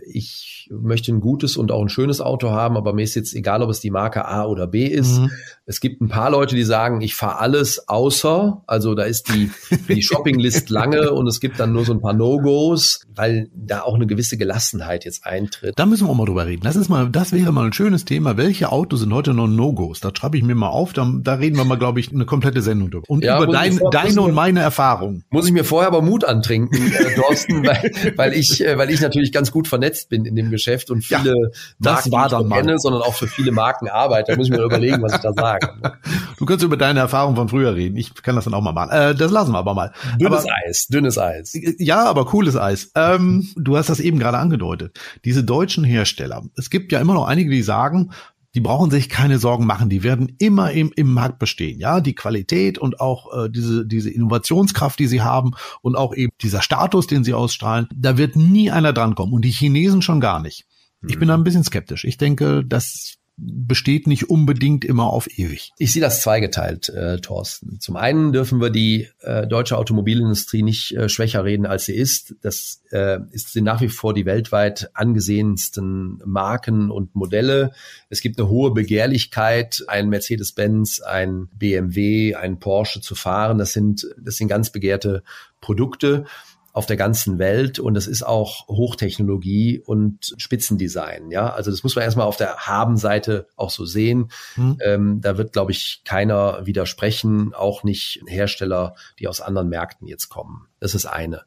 [0.07, 3.63] ich möchte ein gutes und auch ein schönes Auto haben, aber mir ist jetzt egal,
[3.63, 5.19] ob es die Marke A oder B ist.
[5.19, 5.31] Mhm.
[5.65, 9.51] Es gibt ein paar Leute, die sagen, ich fahre alles außer, also da ist die,
[9.89, 13.95] die Shoppinglist lange und es gibt dann nur so ein paar No-Gos, weil da auch
[13.95, 15.75] eine gewisse Gelassenheit jetzt eintritt.
[15.77, 16.63] Da müssen wir auch mal drüber reden.
[16.63, 18.37] Das ist mal, das wäre mal ein schönes Thema.
[18.37, 20.01] Welche Autos sind heute noch No-Gos?
[20.01, 22.63] Da schreibe ich mir mal auf, da, da reden wir mal, glaube ich, eine komplette
[22.63, 23.05] Sendung drüber.
[23.09, 25.25] Und ja, über dein, vor, deine und meine Erfahrung.
[25.31, 29.01] Muss ich mir vorher aber Mut antrinken, äh, Thorsten, weil, weil ich, äh, weil ich
[29.01, 32.57] natürlich ganz gut vernetzt bin in dem Geschäft und viele ja, Marken war dann nicht
[32.57, 34.33] kenne, sondern auch für viele Marken arbeite.
[34.33, 35.75] Da muss ich mir überlegen, was ich da sage.
[36.39, 37.97] Du kannst über deine Erfahrungen von früher reden.
[37.97, 38.91] Ich kann das dann auch mal machen.
[38.91, 39.93] Äh, das lassen wir aber mal.
[40.21, 41.59] Dünnes aber, Eis, dünnes Eis.
[41.79, 42.91] Ja, aber cooles Eis.
[42.95, 44.99] Ähm, du hast das eben gerade angedeutet.
[45.25, 46.45] Diese deutschen Hersteller.
[46.57, 48.11] Es gibt ja immer noch einige, die sagen,
[48.57, 49.91] die brauchen sich keine Sorgen machen.
[49.91, 51.79] Die werden immer im, im Markt bestehen.
[51.79, 55.51] Ja, die Qualität und auch äh, diese, diese Innovationskraft, die sie haben
[55.83, 59.35] und auch eben dieser Status, den sie ausstrahlen, da wird nie einer drankommen.
[59.35, 60.65] Und die Chinesen schon gar nicht.
[61.07, 62.05] Ich bin da ein bisschen skeptisch.
[62.05, 65.73] Ich denke, das besteht nicht unbedingt immer auf ewig.
[65.79, 67.79] Ich sehe das zweigeteilt, äh, Thorsten.
[67.81, 72.35] Zum einen dürfen wir die äh, deutsche Automobilindustrie nicht äh, schwächer reden, als sie ist.
[72.41, 77.73] Das äh, ist, sind nach wie vor die weltweit angesehensten Marken und Modelle.
[78.09, 83.59] Es gibt eine hohe Begehrlichkeit, ein Mercedes-Benz, ein BMW, ein Porsche zu fahren.
[83.59, 85.23] Das sind, das sind ganz begehrte
[85.61, 86.25] Produkte
[86.77, 91.31] auf der ganzen Welt und das ist auch Hochtechnologie und Spitzendesign.
[91.31, 94.31] Ja, also das muss man erstmal auf der Haben-Seite auch so sehen.
[94.57, 94.77] Mhm.
[94.85, 100.29] Ähm, da wird, glaube ich, keiner widersprechen, auch nicht Hersteller, die aus anderen Märkten jetzt
[100.29, 100.67] kommen.
[100.79, 101.47] Das ist eine.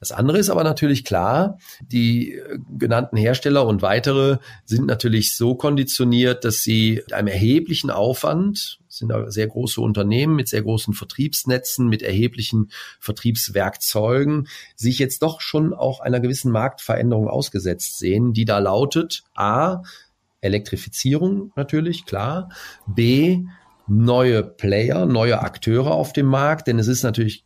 [0.00, 5.54] Das andere ist aber natürlich klar, die äh, genannten Hersteller und weitere sind natürlich so
[5.54, 10.94] konditioniert, dass sie mit einem erheblichen Aufwand, sind da sehr große Unternehmen mit sehr großen
[10.94, 18.44] Vertriebsnetzen, mit erheblichen Vertriebswerkzeugen, sich jetzt doch schon auch einer gewissen Marktveränderung ausgesetzt sehen, die
[18.44, 19.82] da lautet, a,
[20.40, 22.50] Elektrifizierung natürlich, klar,
[22.86, 23.44] b,
[23.86, 27.44] neue Player, neue Akteure auf dem Markt, denn es ist natürlich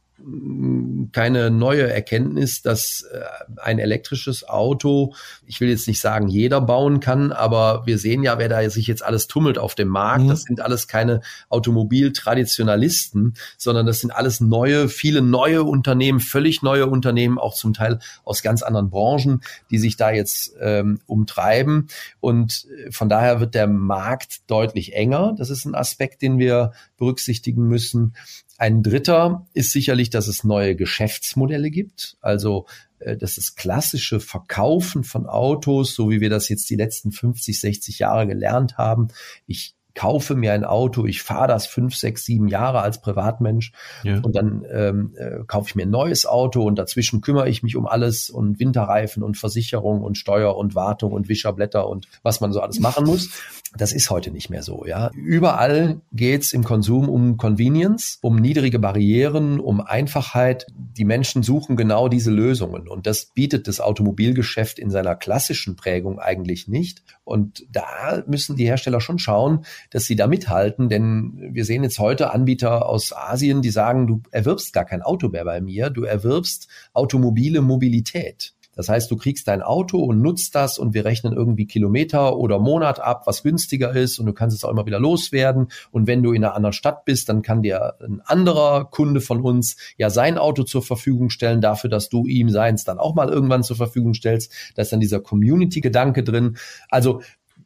[1.12, 3.20] keine neue Erkenntnis, dass äh,
[3.57, 5.14] ein elektrisches Auto,
[5.46, 8.88] ich will jetzt nicht sagen, jeder bauen kann, aber wir sehen ja, wer da sich
[8.88, 10.24] jetzt alles tummelt auf dem Markt.
[10.24, 10.28] Mhm.
[10.28, 16.87] Das sind alles keine Automobiltraditionalisten, sondern das sind alles neue, viele neue Unternehmen, völlig neue
[16.87, 21.88] Unternehmen, auch zum Teil aus ganz anderen Branchen, die sich da jetzt ähm, umtreiben.
[22.18, 25.35] Und äh, von daher wird der Markt deutlich enger.
[25.38, 28.14] Das ist ein Aspekt, den wir berücksichtigen müssen.
[28.58, 32.16] Ein dritter ist sicherlich, dass es neue Geschäftsmodelle gibt.
[32.20, 32.66] Also
[32.98, 37.98] äh, das klassische Verkaufen von Autos, so wie wir das jetzt die letzten 50, 60
[38.00, 39.08] Jahre gelernt haben.
[39.46, 43.72] Ich kaufe mir ein Auto, ich fahre das fünf, sechs, sieben Jahre als Privatmensch
[44.04, 44.20] ja.
[44.20, 47.74] und dann ähm, äh, kaufe ich mir ein neues Auto und dazwischen kümmere ich mich
[47.74, 52.52] um alles und Winterreifen und Versicherung und Steuer und Wartung und Wischerblätter und was man
[52.52, 53.30] so alles machen muss.
[53.76, 54.87] Das ist heute nicht mehr so.
[54.87, 60.68] Ja, überall geht's im Konsum um Convenience, um niedrige Barrieren, um Einfachheit.
[60.76, 66.20] Die Menschen suchen genau diese Lösungen und das bietet das Automobilgeschäft in seiner klassischen Prägung
[66.20, 67.02] eigentlich nicht.
[67.24, 71.98] Und da müssen die Hersteller schon schauen, dass sie da mithalten, denn wir sehen jetzt
[71.98, 76.05] heute Anbieter aus Asien, die sagen, du erwirbst gar kein Auto mehr bei mir, du
[76.05, 78.55] erwirbst automobile Mobilität.
[78.79, 82.61] Das heißt, du kriegst dein Auto und nutzt das und wir rechnen irgendwie Kilometer oder
[82.61, 85.66] Monat ab, was günstiger ist und du kannst es auch immer wieder loswerden.
[85.90, 89.40] Und wenn du in einer anderen Stadt bist, dann kann dir ein anderer Kunde von
[89.40, 93.31] uns ja sein Auto zur Verfügung stellen, dafür, dass du ihm seins dann auch mal
[93.31, 94.53] irgendwann zur Verfügung stellst.
[94.77, 96.57] Da ist dann dieser Community-Gedanke drin.
[96.88, 97.22] Also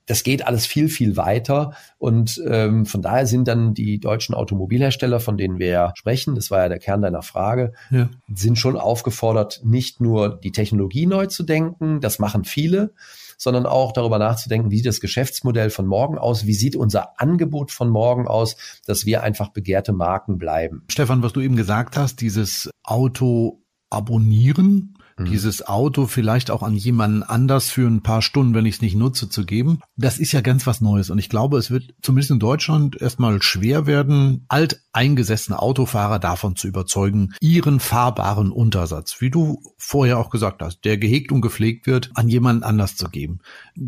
[0.07, 1.73] das geht alles viel, viel weiter.
[1.99, 6.51] Und ähm, von daher sind dann die deutschen Automobilhersteller, von denen wir ja sprechen, das
[6.51, 8.09] war ja der Kern deiner Frage, ja.
[8.33, 12.95] sind schon aufgefordert, nicht nur die Technologie neu zu denken, das machen viele,
[13.39, 17.71] sondern auch darüber nachzudenken, wie sieht das Geschäftsmodell von morgen aus, wie sieht unser Angebot
[17.71, 20.85] von morgen aus, dass wir einfach begehrte Marken bleiben.
[20.89, 25.31] Stefan, was du eben gesagt hast, dieses Auto abonnieren, Mhm.
[25.31, 28.97] dieses Auto vielleicht auch an jemanden anders für ein paar Stunden, wenn ich es nicht
[28.97, 29.81] nutze, zu geben.
[29.97, 31.11] Das ist ja ganz was Neues.
[31.11, 36.69] Und ich glaube, es wird zumindest in Deutschland erstmal schwer werden, alteingesessene Autofahrer davon zu
[36.69, 42.11] überzeugen, ihren fahrbaren Untersatz, wie du vorher auch gesagt hast, der gehegt und gepflegt wird,
[42.15, 43.41] an jemanden anders zu geben.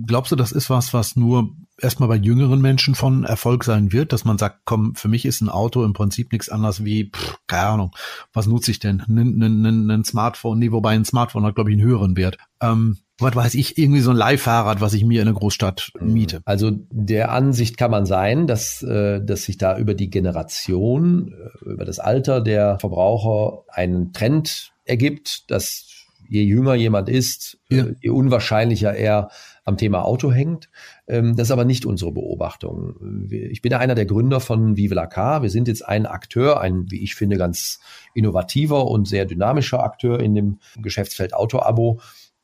[0.07, 4.13] Glaubst du, das ist was, was nur erstmal bei jüngeren Menschen von Erfolg sein wird,
[4.13, 7.39] dass man sagt, komm, für mich ist ein Auto im Prinzip nichts anderes wie, pff,
[7.47, 7.97] keine Ahnung,
[8.33, 9.01] was nutze ich denn?
[9.01, 12.39] Ein, Smartphone, nee, wobei ein Smartphone hat, glaube ich, einen höheren Wert.
[12.61, 16.43] Ähm, was weiß ich, irgendwie so ein Leihfahrrad, was ich mir in der Großstadt miete.
[16.45, 21.71] Also der Ansicht kann man sein, dass, äh, dass sich da über die Generation, äh,
[21.71, 25.87] über das Alter der Verbraucher einen Trend ergibt, dass
[26.29, 27.87] je jünger jemand ist, ja.
[28.01, 29.31] je unwahrscheinlicher er
[29.65, 30.69] am Thema Auto hängt.
[31.09, 33.29] Ähm, das ist aber nicht unsere Beobachtung.
[33.31, 35.43] Ich bin ja einer der Gründer von Vive la Car.
[35.43, 37.81] Wir sind jetzt ein Akteur, ein, wie ich finde, ganz
[38.15, 42.01] innovativer und sehr dynamischer Akteur in dem Geschäftsfeld Auto-Abo.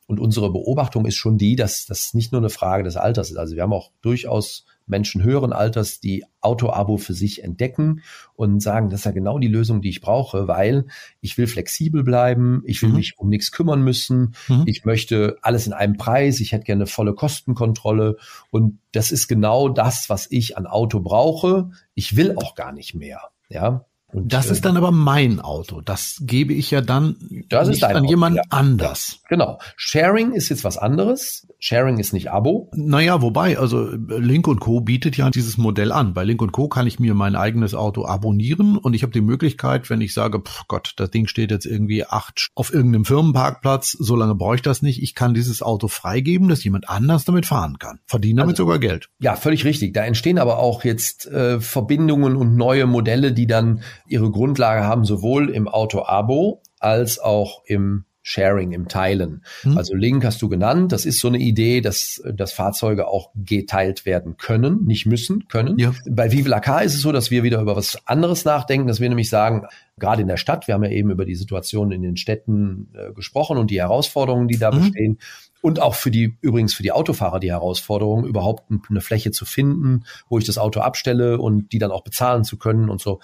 [0.07, 3.37] Und unsere Beobachtung ist schon die, dass das nicht nur eine Frage des Alters ist.
[3.37, 8.01] Also wir haben auch durchaus Menschen höheren Alters, die Auto-Abo für sich entdecken
[8.33, 10.85] und sagen, das ist ja genau die Lösung, die ich brauche, weil
[11.21, 12.95] ich will flexibel bleiben, ich will mhm.
[12.95, 14.63] mich um nichts kümmern müssen, mhm.
[14.65, 18.17] ich möchte alles in einem Preis, ich hätte gerne volle Kostenkontrolle
[18.49, 21.71] und das ist genau das, was ich an Auto brauche.
[21.93, 23.21] Ich will auch gar nicht mehr.
[23.49, 25.81] Ja, und das äh, ist dann aber mein Auto.
[25.81, 27.15] Das gebe ich ja dann
[27.49, 28.43] das nicht an Auto, jemand ja.
[28.49, 29.19] anders.
[29.29, 29.59] Genau.
[29.77, 31.47] Sharing ist jetzt was anderes.
[31.59, 32.71] Sharing ist nicht Abo.
[32.73, 34.81] Naja, wobei, also Link Co.
[34.81, 36.13] bietet ja dieses Modell an.
[36.13, 36.67] Bei Link Co.
[36.67, 40.39] kann ich mir mein eigenes Auto abonnieren und ich habe die Möglichkeit, wenn ich sage,
[40.39, 44.61] pff Gott, das Ding steht jetzt irgendwie acht auf irgendeinem Firmenparkplatz, so lange brauche ich
[44.61, 45.01] das nicht.
[45.01, 47.99] Ich kann dieses Auto freigeben, dass jemand anders damit fahren kann.
[48.05, 49.09] Verdiene damit also, sogar Geld.
[49.19, 49.93] Ja, völlig richtig.
[49.93, 53.81] Da entstehen aber auch jetzt äh, Verbindungen und neue Modelle, die dann
[54.11, 59.43] ihre Grundlage haben, sowohl im Auto-Abo als auch im Sharing, im Teilen.
[59.61, 59.77] Hm.
[59.77, 60.91] Also Link hast du genannt.
[60.91, 65.79] Das ist so eine Idee, dass, dass Fahrzeuge auch geteilt werden können, nicht müssen, können.
[65.79, 65.93] Ja.
[66.07, 68.99] Bei Vive la Car ist es so, dass wir wieder über was anderes nachdenken, dass
[68.99, 69.65] wir nämlich sagen,
[69.97, 73.11] gerade in der Stadt, wir haben ja eben über die Situation in den Städten äh,
[73.13, 74.79] gesprochen und die Herausforderungen, die da mhm.
[74.79, 75.19] bestehen.
[75.61, 80.05] Und auch für die, übrigens für die Autofahrer die Herausforderung, überhaupt eine Fläche zu finden,
[80.27, 83.19] wo ich das Auto abstelle und die dann auch bezahlen zu können und so.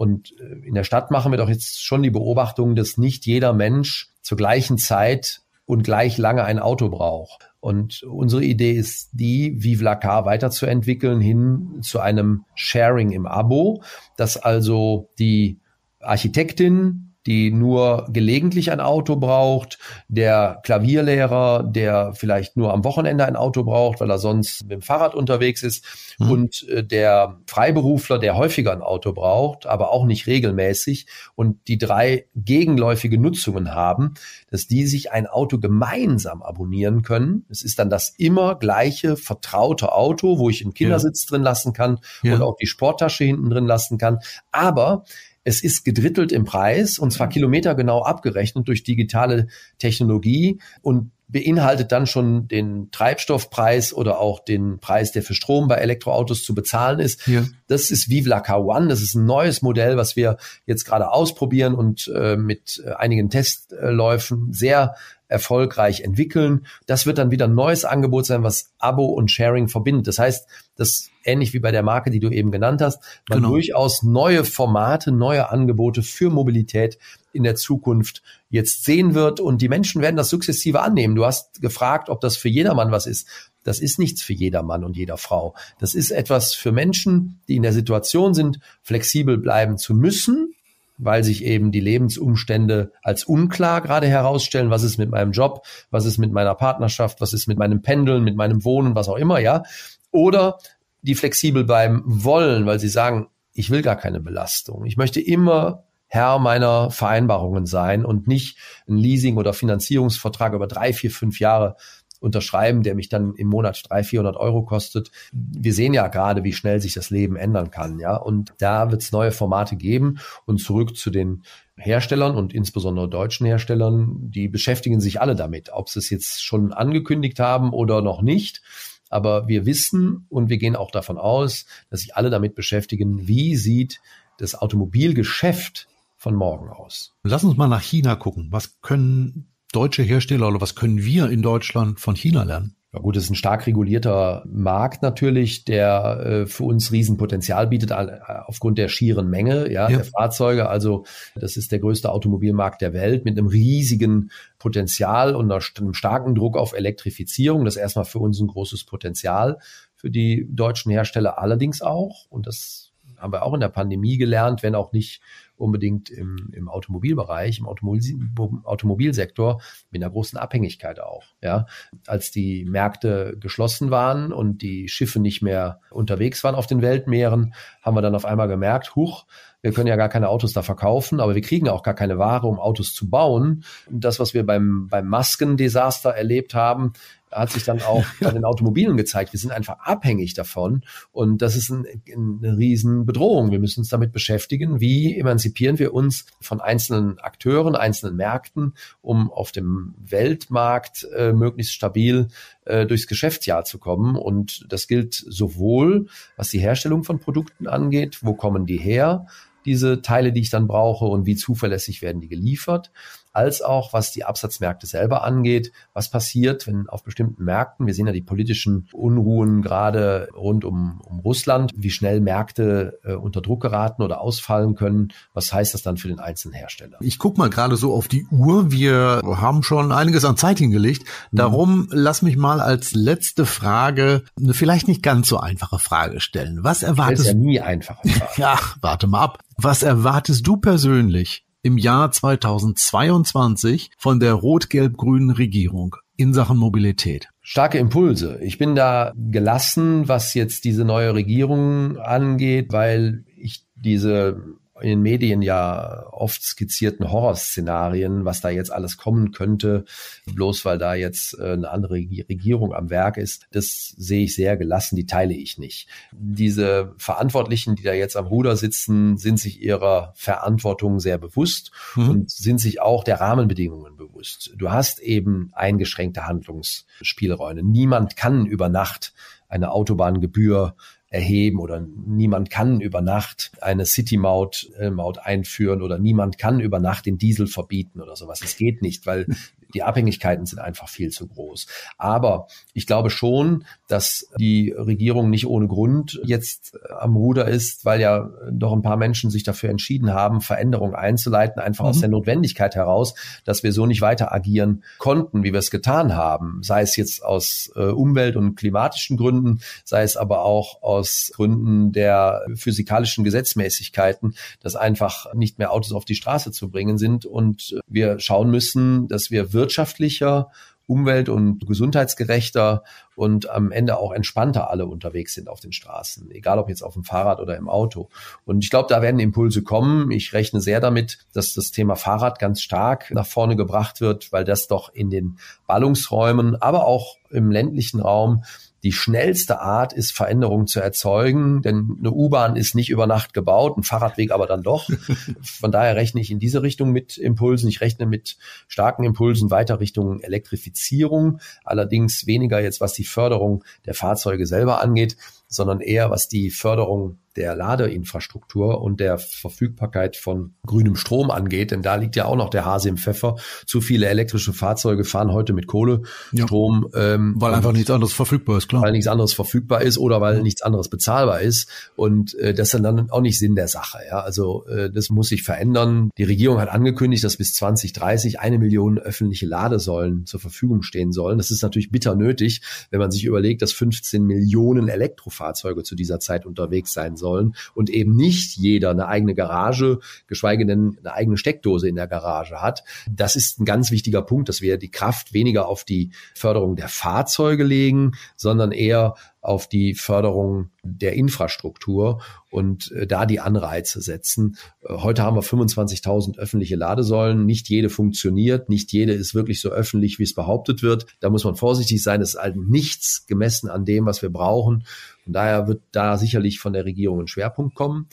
[0.00, 3.52] Und äh, in der Stadt machen wir doch jetzt schon die Beobachtung, dass nicht jeder
[3.52, 7.52] Mensch zur gleichen Zeit und gleich lange ein Auto braucht.
[7.60, 13.82] Und unsere Idee ist die, Vive la Car weiterzuentwickeln hin zu einem Sharing im Abo,
[14.16, 15.60] dass also die
[16.00, 23.36] Architektin die nur gelegentlich ein Auto braucht, der Klavierlehrer, der vielleicht nur am Wochenende ein
[23.36, 25.84] Auto braucht, weil er sonst mit dem Fahrrad unterwegs ist,
[26.18, 26.30] mhm.
[26.30, 31.78] und äh, der Freiberufler, der häufiger ein Auto braucht, aber auch nicht regelmäßig und die
[31.78, 34.14] drei gegenläufige Nutzungen haben,
[34.50, 37.44] dass die sich ein Auto gemeinsam abonnieren können.
[37.50, 41.30] Es ist dann das immer gleiche vertraute Auto, wo ich einen Kindersitz ja.
[41.30, 42.34] drin lassen kann ja.
[42.34, 44.18] und auch die Sporttasche hinten drin lassen kann.
[44.50, 45.04] Aber
[45.44, 52.06] es ist gedrittelt im Preis und zwar kilometergenau abgerechnet durch digitale Technologie und beinhaltet dann
[52.06, 57.26] schon den Treibstoffpreis oder auch den Preis, der für Strom bei Elektroautos zu bezahlen ist.
[57.26, 57.44] Ja.
[57.68, 58.88] Das ist Vive la Car One.
[58.88, 63.30] Das ist ein neues Modell, was wir jetzt gerade ausprobieren und äh, mit äh, einigen
[63.30, 64.96] Testläufen sehr
[65.28, 66.66] erfolgreich entwickeln.
[66.86, 70.08] Das wird dann wieder ein neues Angebot sein, was Abo und Sharing verbindet.
[70.08, 70.48] Das heißt,
[70.80, 73.50] das ähnlich wie bei der Marke, die du eben genannt hast, man genau.
[73.50, 76.98] durchaus neue Formate, neue Angebote für Mobilität
[77.34, 81.14] in der Zukunft jetzt sehen wird und die Menschen werden das sukzessive annehmen.
[81.14, 83.28] Du hast gefragt, ob das für jedermann was ist.
[83.62, 85.54] Das ist nichts für jeder Mann und jeder Frau.
[85.78, 90.54] Das ist etwas für Menschen, die in der Situation sind, flexibel bleiben zu müssen,
[90.96, 94.70] weil sich eben die Lebensumstände als unklar gerade herausstellen.
[94.70, 95.66] Was ist mit meinem Job?
[95.90, 97.20] Was ist mit meiner Partnerschaft?
[97.20, 99.62] Was ist mit meinem Pendeln, mit meinem Wohnen, was auch immer, ja?
[100.10, 100.58] Oder
[101.02, 104.84] die flexibel bleiben wollen, weil sie sagen, ich will gar keine Belastung.
[104.84, 108.58] Ich möchte immer Herr meiner Vereinbarungen sein und nicht
[108.88, 111.76] ein Leasing- oder Finanzierungsvertrag über drei, vier, fünf Jahre
[112.20, 115.10] unterschreiben, der mich dann im Monat 300, 400 Euro kostet.
[115.32, 118.16] Wir sehen ja gerade, wie schnell sich das Leben ändern kann, ja.
[118.16, 120.18] Und da wird es neue Formate geben.
[120.44, 121.44] Und zurück zu den
[121.76, 126.72] Herstellern und insbesondere deutschen Herstellern, die beschäftigen sich alle damit, ob sie es jetzt schon
[126.72, 128.62] angekündigt haben oder noch nicht.
[129.10, 133.56] Aber wir wissen und wir gehen auch davon aus, dass sich alle damit beschäftigen, wie
[133.56, 134.00] sieht
[134.38, 137.14] das Automobilgeschäft von morgen aus.
[137.22, 138.48] Lass uns mal nach China gucken.
[138.50, 142.76] Was können deutsche Hersteller oder was können wir in Deutschland von China lernen?
[142.92, 147.92] Ja gut, es ist ein stark regulierter Markt natürlich, der äh, für uns Riesenpotenzial bietet
[147.92, 150.68] äh, aufgrund der schieren Menge ja, ja, der Fahrzeuge.
[150.68, 151.04] Also
[151.36, 156.56] das ist der größte Automobilmarkt der Welt mit einem riesigen Potenzial und einem starken Druck
[156.56, 157.64] auf Elektrifizierung.
[157.64, 159.58] Das ist erstmal für uns ein großes Potenzial
[159.94, 162.26] für die deutschen Hersteller allerdings auch.
[162.28, 165.20] Und das haben wir auch in der Pandemie gelernt, wenn auch nicht
[165.60, 168.16] unbedingt im, im Automobilbereich, im Automobil,
[168.64, 171.24] Automobilsektor mit einer großen Abhängigkeit auch.
[171.42, 171.66] Ja,
[172.06, 177.54] als die Märkte geschlossen waren und die Schiffe nicht mehr unterwegs waren auf den Weltmeeren,
[177.82, 179.26] haben wir dann auf einmal gemerkt, huch,
[179.62, 182.46] wir können ja gar keine Autos da verkaufen, aber wir kriegen auch gar keine Ware,
[182.46, 183.64] um Autos zu bauen.
[183.90, 186.94] Das, was wir beim, beim Maskendesaster erlebt haben,
[187.30, 189.32] hat sich dann auch bei den Automobilen gezeigt.
[189.32, 193.50] Wir sind einfach abhängig davon und das ist ein, eine Riesenbedrohung.
[193.50, 199.30] Wir müssen uns damit beschäftigen, wie emanzipieren wir uns von einzelnen Akteuren, einzelnen Märkten, um
[199.30, 202.28] auf dem Weltmarkt äh, möglichst stabil
[202.64, 204.16] äh, durchs Geschäftsjahr zu kommen.
[204.16, 206.06] Und das gilt sowohl,
[206.36, 209.26] was die Herstellung von Produkten angeht, wo kommen die her,
[209.64, 212.90] diese Teile, die ich dann brauche und wie zuverlässig werden die geliefert,
[213.32, 215.72] als auch was die Absatzmärkte selber angeht.
[215.92, 221.00] Was passiert, wenn auf bestimmten Märkten, wir sehen ja die politischen Unruhen gerade rund um,
[221.04, 225.12] um Russland, wie schnell Märkte äh, unter Druck geraten oder ausfallen können.
[225.34, 226.98] Was heißt das dann für den einzelnen Hersteller?
[227.00, 228.70] Ich guck mal gerade so auf die Uhr.
[228.70, 231.04] Wir haben schon einiges an Zeit hingelegt.
[231.30, 231.36] Mhm.
[231.36, 231.88] Darum mhm.
[231.90, 236.60] lass mich mal als letzte Frage eine vielleicht nicht ganz so einfache Frage stellen.
[236.62, 237.24] Was erwartest du?
[237.24, 237.98] Das ist ja nie einfach.
[238.36, 239.38] ja, warte mal ab.
[239.56, 247.28] Was erwartest du persönlich im Jahr 2022 von der rot-gelb-grünen Regierung in Sachen Mobilität?
[247.40, 248.38] Starke Impulse.
[248.42, 254.42] Ich bin da gelassen, was jetzt diese neue Regierung angeht, weil ich diese
[254.80, 259.84] in den Medien ja oft skizzierten Horrorszenarien, was da jetzt alles kommen könnte,
[260.26, 264.56] bloß weil da jetzt äh, eine andere Regierung am Werk ist, das sehe ich sehr
[264.56, 265.88] gelassen, die teile ich nicht.
[266.12, 272.10] Diese Verantwortlichen, die da jetzt am Ruder sitzen, sind sich ihrer Verantwortung sehr bewusst mhm.
[272.10, 274.52] und sind sich auch der Rahmenbedingungen bewusst.
[274.56, 277.62] Du hast eben eingeschränkte Handlungsspielräume.
[277.62, 279.12] Niemand kann über Nacht
[279.48, 280.74] eine Autobahngebühr
[281.10, 286.78] erheben oder niemand kann über Nacht eine City-Maut äh, Maut einführen oder niemand kann über
[286.78, 288.40] Nacht den Diesel verbieten oder sowas.
[288.42, 289.26] Es geht nicht, weil
[289.74, 291.66] die Abhängigkeiten sind einfach viel zu groß.
[291.98, 298.00] Aber ich glaube schon, dass die Regierung nicht ohne Grund jetzt am Ruder ist, weil
[298.00, 301.90] ja doch ein paar Menschen sich dafür entschieden haben, Veränderungen einzuleiten, einfach mhm.
[301.90, 303.14] aus der Notwendigkeit heraus,
[303.44, 306.60] dass wir so nicht weiter agieren konnten, wie wir es getan haben.
[306.62, 311.92] Sei es jetzt aus äh, Umwelt- und klimatischen Gründen, sei es aber auch aus Gründen
[311.92, 317.26] der physikalischen Gesetzmäßigkeiten, dass einfach nicht mehr Autos auf die Straße zu bringen sind.
[317.26, 320.50] Und wir schauen müssen, dass wir wirtschaftlicher,
[320.86, 322.82] umwelt- und gesundheitsgerechter
[323.14, 326.94] und am Ende auch entspannter alle unterwegs sind auf den Straßen, egal ob jetzt auf
[326.94, 328.08] dem Fahrrad oder im Auto.
[328.44, 330.10] Und ich glaube, da werden Impulse kommen.
[330.10, 334.44] Ich rechne sehr damit, dass das Thema Fahrrad ganz stark nach vorne gebracht wird, weil
[334.44, 335.38] das doch in den
[335.68, 338.42] Ballungsräumen, aber auch im ländlichen Raum
[338.82, 343.76] die schnellste Art ist, Veränderungen zu erzeugen, denn eine U-Bahn ist nicht über Nacht gebaut,
[343.76, 344.88] ein Fahrradweg aber dann doch.
[345.42, 347.68] Von daher rechne ich in diese Richtung mit Impulsen.
[347.68, 353.94] Ich rechne mit starken Impulsen weiter Richtung Elektrifizierung, allerdings weniger jetzt, was die Förderung der
[353.94, 355.16] Fahrzeuge selber angeht,
[355.46, 361.82] sondern eher was die Förderung der Ladeinfrastruktur und der Verfügbarkeit von grünem Strom angeht, denn
[361.82, 363.36] da liegt ja auch noch der Hase im Pfeffer.
[363.66, 366.88] Zu viele elektrische Fahrzeuge fahren heute mit Kohlestrom.
[366.92, 368.82] Ja, ähm, weil einfach nichts anderes verfügbar ist, klar.
[368.82, 370.42] Weil nichts anderes verfügbar ist oder weil ja.
[370.42, 371.68] nichts anderes bezahlbar ist.
[371.94, 373.98] Und äh, das ist dann auch nicht Sinn der Sache.
[374.08, 376.10] Ja, Also äh, das muss sich verändern.
[376.18, 381.38] Die Regierung hat angekündigt, dass bis 2030 eine Million öffentliche Ladesäulen zur Verfügung stehen sollen.
[381.38, 386.18] Das ist natürlich bitter nötig, wenn man sich überlegt, dass 15 Millionen Elektrofahrzeuge zu dieser
[386.18, 391.36] Zeit unterwegs sein sollen und eben nicht jeder eine eigene Garage, geschweige denn eine eigene
[391.36, 392.82] Steckdose in der Garage hat.
[393.08, 396.88] Das ist ein ganz wichtiger Punkt, dass wir die Kraft weniger auf die Förderung der
[396.88, 402.20] Fahrzeuge legen, sondern eher auf die Förderung der Infrastruktur
[402.50, 404.56] und äh, da die Anreize setzen.
[404.82, 407.46] Äh, heute haben wir 25.000 öffentliche Ladesäulen.
[407.46, 411.06] Nicht jede funktioniert, nicht jede ist wirklich so öffentlich, wie es behauptet wird.
[411.20, 412.20] Da muss man vorsichtig sein.
[412.20, 414.84] Es ist halt nichts gemessen an dem, was wir brauchen.
[415.24, 418.08] Von daher wird da sicherlich von der Regierung ein Schwerpunkt kommen.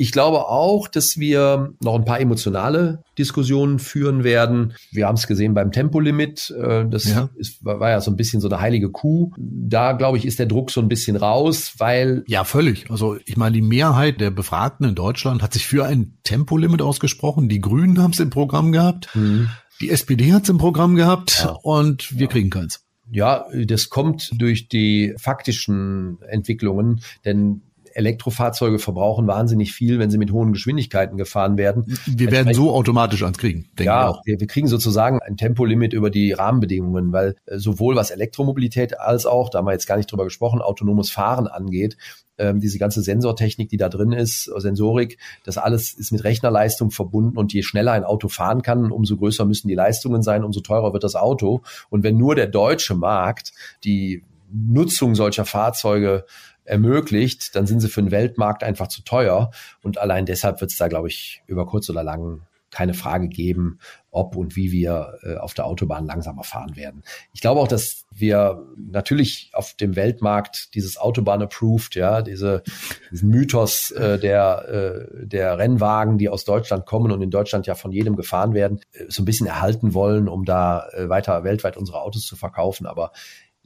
[0.00, 4.74] Ich glaube auch, dass wir noch ein paar emotionale Diskussionen führen werden.
[4.92, 6.54] Wir haben es gesehen beim Tempolimit.
[6.56, 7.28] Äh, das ja.
[7.34, 9.32] Ist, war ja so ein bisschen so eine heilige Kuh.
[9.36, 12.22] Da, glaube ich, ist der Druck so ein bisschen raus, weil.
[12.28, 12.88] Ja, völlig.
[12.92, 17.48] Also ich meine, die Mehrheit der Befragten in Deutschland hat sich für ein Tempolimit ausgesprochen.
[17.48, 19.08] Die Grünen haben es im Programm gehabt.
[19.16, 19.48] Mhm.
[19.80, 21.50] Die SPD hat es im Programm gehabt ja.
[21.50, 22.26] und wir ja.
[22.28, 22.84] kriegen keins.
[23.10, 27.62] Ja, das kommt durch die faktischen Entwicklungen, denn
[27.94, 31.84] Elektrofahrzeuge verbrauchen wahnsinnig viel, wenn sie mit hohen Geschwindigkeiten gefahren werden.
[32.06, 34.22] Wir werden so automatisch ans kriegen, denke ja, ich auch.
[34.24, 39.26] Wir, wir kriegen sozusagen ein Tempolimit über die Rahmenbedingungen, weil äh, sowohl was Elektromobilität als
[39.26, 41.96] auch, da haben wir jetzt gar nicht drüber gesprochen, autonomes Fahren angeht,
[42.38, 47.36] ähm, diese ganze Sensortechnik, die da drin ist, Sensorik, das alles ist mit Rechnerleistung verbunden
[47.36, 50.92] und je schneller ein Auto fahren kann, umso größer müssen die Leistungen sein, umso teurer
[50.92, 51.62] wird das Auto.
[51.90, 53.52] Und wenn nur der deutsche Markt
[53.84, 56.24] die Nutzung solcher Fahrzeuge
[56.68, 59.50] ermöglicht, dann sind sie für den Weltmarkt einfach zu teuer.
[59.82, 63.78] Und allein deshalb wird es da, glaube ich, über kurz oder lang keine Frage geben,
[64.10, 67.02] ob und wie wir äh, auf der Autobahn langsamer fahren werden.
[67.32, 72.62] Ich glaube auch, dass wir natürlich auf dem Weltmarkt dieses Autobahn-approved, ja, diese,
[73.10, 77.74] diesen Mythos äh, der, äh, der Rennwagen, die aus Deutschland kommen und in Deutschland ja
[77.74, 81.76] von jedem gefahren werden, äh, so ein bisschen erhalten wollen, um da äh, weiter weltweit
[81.76, 82.86] unsere Autos zu verkaufen.
[82.86, 83.12] Aber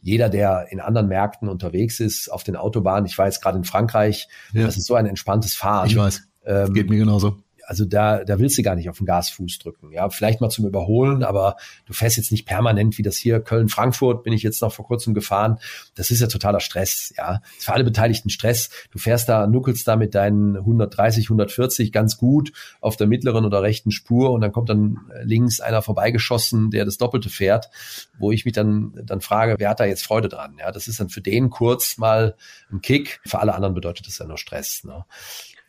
[0.02, 3.64] jeder, der in anderen Märkten unterwegs ist, auf den Autobahnen, ich war jetzt gerade in
[3.64, 4.66] Frankreich, ja.
[4.66, 5.86] das ist so ein entspanntes Fahren.
[5.86, 6.22] Ich weiß.
[6.44, 9.92] Ähm, Geht mir genauso also da, da willst du gar nicht auf den Gasfuß drücken.
[9.92, 11.56] Ja, vielleicht mal zum Überholen, aber
[11.86, 15.14] du fährst jetzt nicht permanent wie das hier Köln-Frankfurt bin ich jetzt noch vor kurzem
[15.14, 15.58] gefahren.
[15.94, 17.12] Das ist ja totaler Stress.
[17.16, 18.70] Ja, das ist für alle Beteiligten Stress.
[18.90, 23.62] Du fährst da, nuckelst da mit deinen 130, 140 ganz gut auf der mittleren oder
[23.62, 27.70] rechten Spur und dann kommt dann links einer vorbeigeschossen, der das Doppelte fährt,
[28.18, 30.56] wo ich mich dann, dann frage, wer hat da jetzt Freude dran?
[30.58, 32.36] Ja, das ist dann für den kurz mal
[32.70, 33.20] ein Kick.
[33.24, 34.84] Für alle anderen bedeutet das ja nur Stress.
[34.84, 35.04] Ne?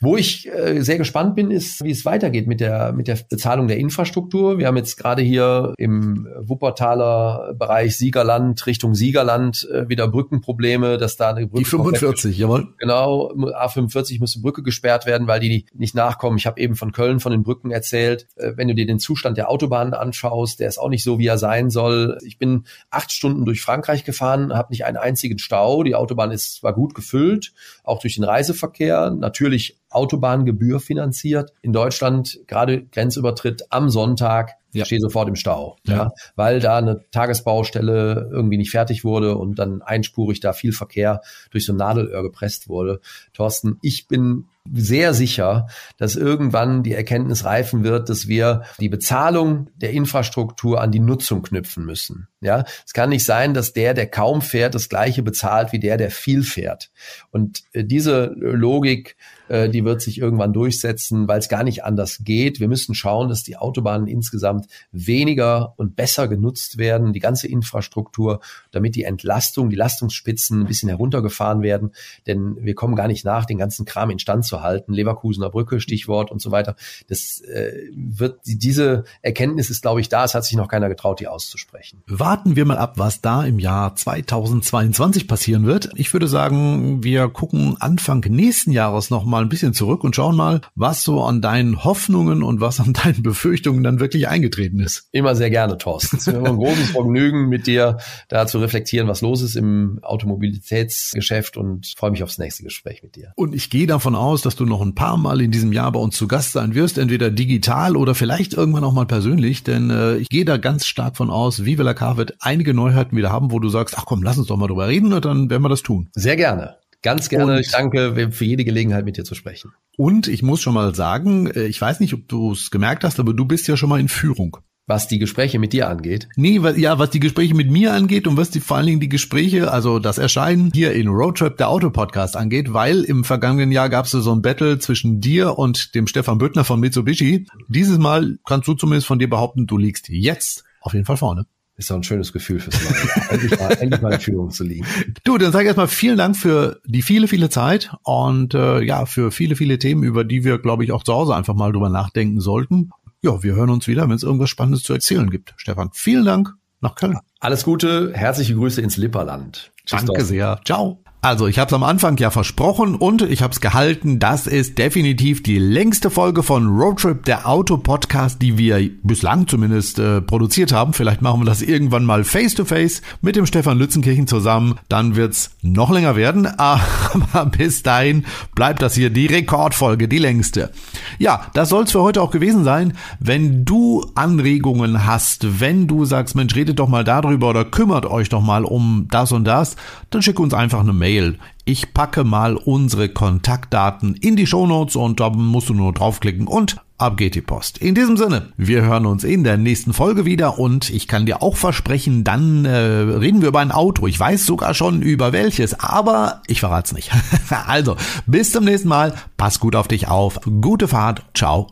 [0.04, 3.70] Wo ich äh, sehr gespannt bin, ist, wie es weitergeht mit der, mit der Bezahlung
[3.70, 4.58] der Infrastruktur.
[4.58, 11.16] Wir haben jetzt gerade hier im Wuppertaler Bereich Siegerland, Richtung Siegerland äh, wieder Brückenprobleme, dass
[11.16, 11.64] da eine Brücke.
[11.64, 12.74] Die 45, jawohl.
[12.80, 16.38] Genau, A45 muss eine Brücke gesperrt werden, weil die nicht nachkommen.
[16.38, 18.28] Ich habe eben von Köln, von den Brücken erzählt.
[18.36, 21.28] Äh, wenn du dir den Zustand der Autobahnen anschaust, der ist auch nicht so, wie
[21.28, 22.18] er sein soll.
[22.26, 25.82] Ich bin acht Stunden durch Frankreich gefahren, habe nicht einen einzigen Stau.
[25.84, 27.54] Die Autobahn ist, war gut gefüllt,
[27.86, 29.10] auch durch den Reiseverkehr.
[29.10, 31.54] Natürlich Autobahngebühr finanziert.
[31.62, 34.86] In Deutschland gerade Grenzübertritt am Sonntag ja.
[34.86, 35.96] stehe sofort im Stau, ja.
[35.96, 36.12] ja.
[36.36, 41.22] weil da eine Tagesbaustelle irgendwie nicht fertig wurde und dann einspurig da viel Verkehr
[41.52, 43.00] durch so ein Nadelöhr gepresst wurde.
[43.34, 49.70] Thorsten, ich bin sehr sicher, dass irgendwann die Erkenntnis reifen wird, dass wir die Bezahlung
[49.76, 52.28] der Infrastruktur an die Nutzung knüpfen müssen.
[52.40, 55.98] Ja, es kann nicht sein, dass der, der kaum fährt, das gleiche bezahlt wie der,
[55.98, 56.92] der viel fährt.
[57.32, 62.20] Und äh, diese Logik äh, die wird sich irgendwann durchsetzen, weil es gar nicht anders
[62.24, 62.60] geht.
[62.60, 68.40] Wir müssen schauen, dass die Autobahnen insgesamt weniger und besser genutzt werden, die ganze Infrastruktur,
[68.72, 71.92] damit die Entlastung, die Lastungsspitzen ein bisschen heruntergefahren werden.
[72.26, 74.94] Denn wir kommen gar nicht nach, den ganzen Kram instand zu halten.
[74.94, 76.76] Leverkusener Brücke, Stichwort und so weiter.
[77.08, 80.24] Das äh, wird, diese Erkenntnis ist, glaube ich, da.
[80.24, 82.04] Es hat sich noch keiner getraut, die auszusprechen.
[82.08, 85.90] Warten wir mal ab, was da im Jahr 2022 passieren wird.
[85.96, 90.36] Ich würde sagen, wir gucken Anfang nächsten Jahres noch mal ein bisschen zurück und schauen
[90.36, 95.08] mal, was so an deinen Hoffnungen und was an deinen Befürchtungen dann wirklich eingetreten ist.
[95.12, 96.18] Immer sehr gerne, Thorsten.
[96.18, 97.98] Es ist immer ein großes Vergnügen, mit dir
[98.28, 103.16] da zu reflektieren, was los ist im Automobilitätsgeschäft und freue mich aufs nächste Gespräch mit
[103.16, 103.34] dir.
[103.36, 106.00] Und ich gehe davon aus, dass du noch ein paar Mal in diesem Jahr bei
[106.00, 110.18] uns zu Gast sein wirst, entweder digital oder vielleicht irgendwann auch mal persönlich, denn äh,
[110.18, 113.52] ich gehe da ganz stark von aus, Vive la Car wird einige Neuheiten wieder haben,
[113.52, 115.70] wo du sagst, ach komm, lass uns doch mal drüber reden und dann werden wir
[115.70, 116.10] das tun.
[116.14, 116.78] Sehr gerne.
[117.04, 117.54] Ganz gerne.
[117.54, 119.74] Und ich danke für jede Gelegenheit, mit dir zu sprechen.
[119.98, 123.20] Und ich muss schon mal sagen, äh, ich weiß nicht, ob du es gemerkt hast,
[123.20, 124.58] aber du bist ja schon mal in Führung.
[124.86, 126.28] Was die Gespräche mit dir angeht?
[126.36, 129.00] Nee, was, ja, was die Gespräche mit mir angeht und was die vor allen Dingen
[129.00, 133.88] die Gespräche, also das Erscheinen hier in Roadtrip, der Autopodcast angeht, weil im vergangenen Jahr
[133.88, 137.48] gab es so ein Battle zwischen dir und dem Stefan Büttner von Mitsubishi.
[137.70, 141.46] Dieses Mal kannst du zumindest von dir behaupten, du liegst jetzt auf jeden Fall vorne.
[141.76, 143.30] Ist doch ein schönes Gefühl fürs Neue.
[143.32, 144.86] endlich, mal, endlich mal in Führung zu liegen.
[145.24, 149.06] Du, dann sag ich erstmal vielen Dank für die viele, viele Zeit und äh, ja,
[149.06, 151.90] für viele, viele Themen, über die wir, glaube ich, auch zu Hause einfach mal drüber
[151.90, 152.92] nachdenken sollten.
[153.24, 155.54] Ja, wir hören uns wieder, wenn es irgendwas Spannendes zu erzählen gibt.
[155.56, 157.18] Stefan, vielen Dank nach Köln.
[157.40, 159.72] Alles Gute, herzliche Grüße ins Lipperland.
[159.86, 160.60] Tschüss Danke sehr.
[160.66, 161.03] Ciao.
[161.24, 164.20] Also, ich habe es am Anfang ja versprochen und ich habe es gehalten.
[164.20, 170.20] Das ist definitiv die längste Folge von Roadtrip, der Auto-Podcast, die wir bislang zumindest äh,
[170.20, 170.92] produziert haben.
[170.92, 174.76] Vielleicht machen wir das irgendwann mal face-to-face -face mit dem Stefan Lützenkirchen zusammen.
[174.90, 176.46] Dann wird's noch länger werden.
[176.58, 180.72] Aber bis dahin bleibt das hier die Rekordfolge, die längste.
[181.20, 182.98] Ja, das soll's für heute auch gewesen sein.
[183.22, 188.28] Wenn du Anregungen hast, wenn du sagst, Mensch, redet doch mal darüber oder kümmert euch
[188.28, 189.78] doch mal um das und das,
[190.10, 191.38] dann schick uns einfach eine Mail Mail.
[191.66, 196.78] Ich packe mal unsere Kontaktdaten in die Shownotes und da musst du nur draufklicken und
[196.98, 197.78] ab geht die Post.
[197.78, 201.44] In diesem Sinne, wir hören uns in der nächsten Folge wieder und ich kann dir
[201.44, 204.08] auch versprechen, dann äh, reden wir über ein Auto.
[204.08, 207.12] Ich weiß sogar schon über welches, aber ich verrate es nicht.
[207.68, 207.96] also,
[208.26, 209.14] bis zum nächsten Mal.
[209.38, 210.40] Pass gut auf dich auf.
[210.62, 211.24] Gute Fahrt.
[211.36, 211.68] Ciao.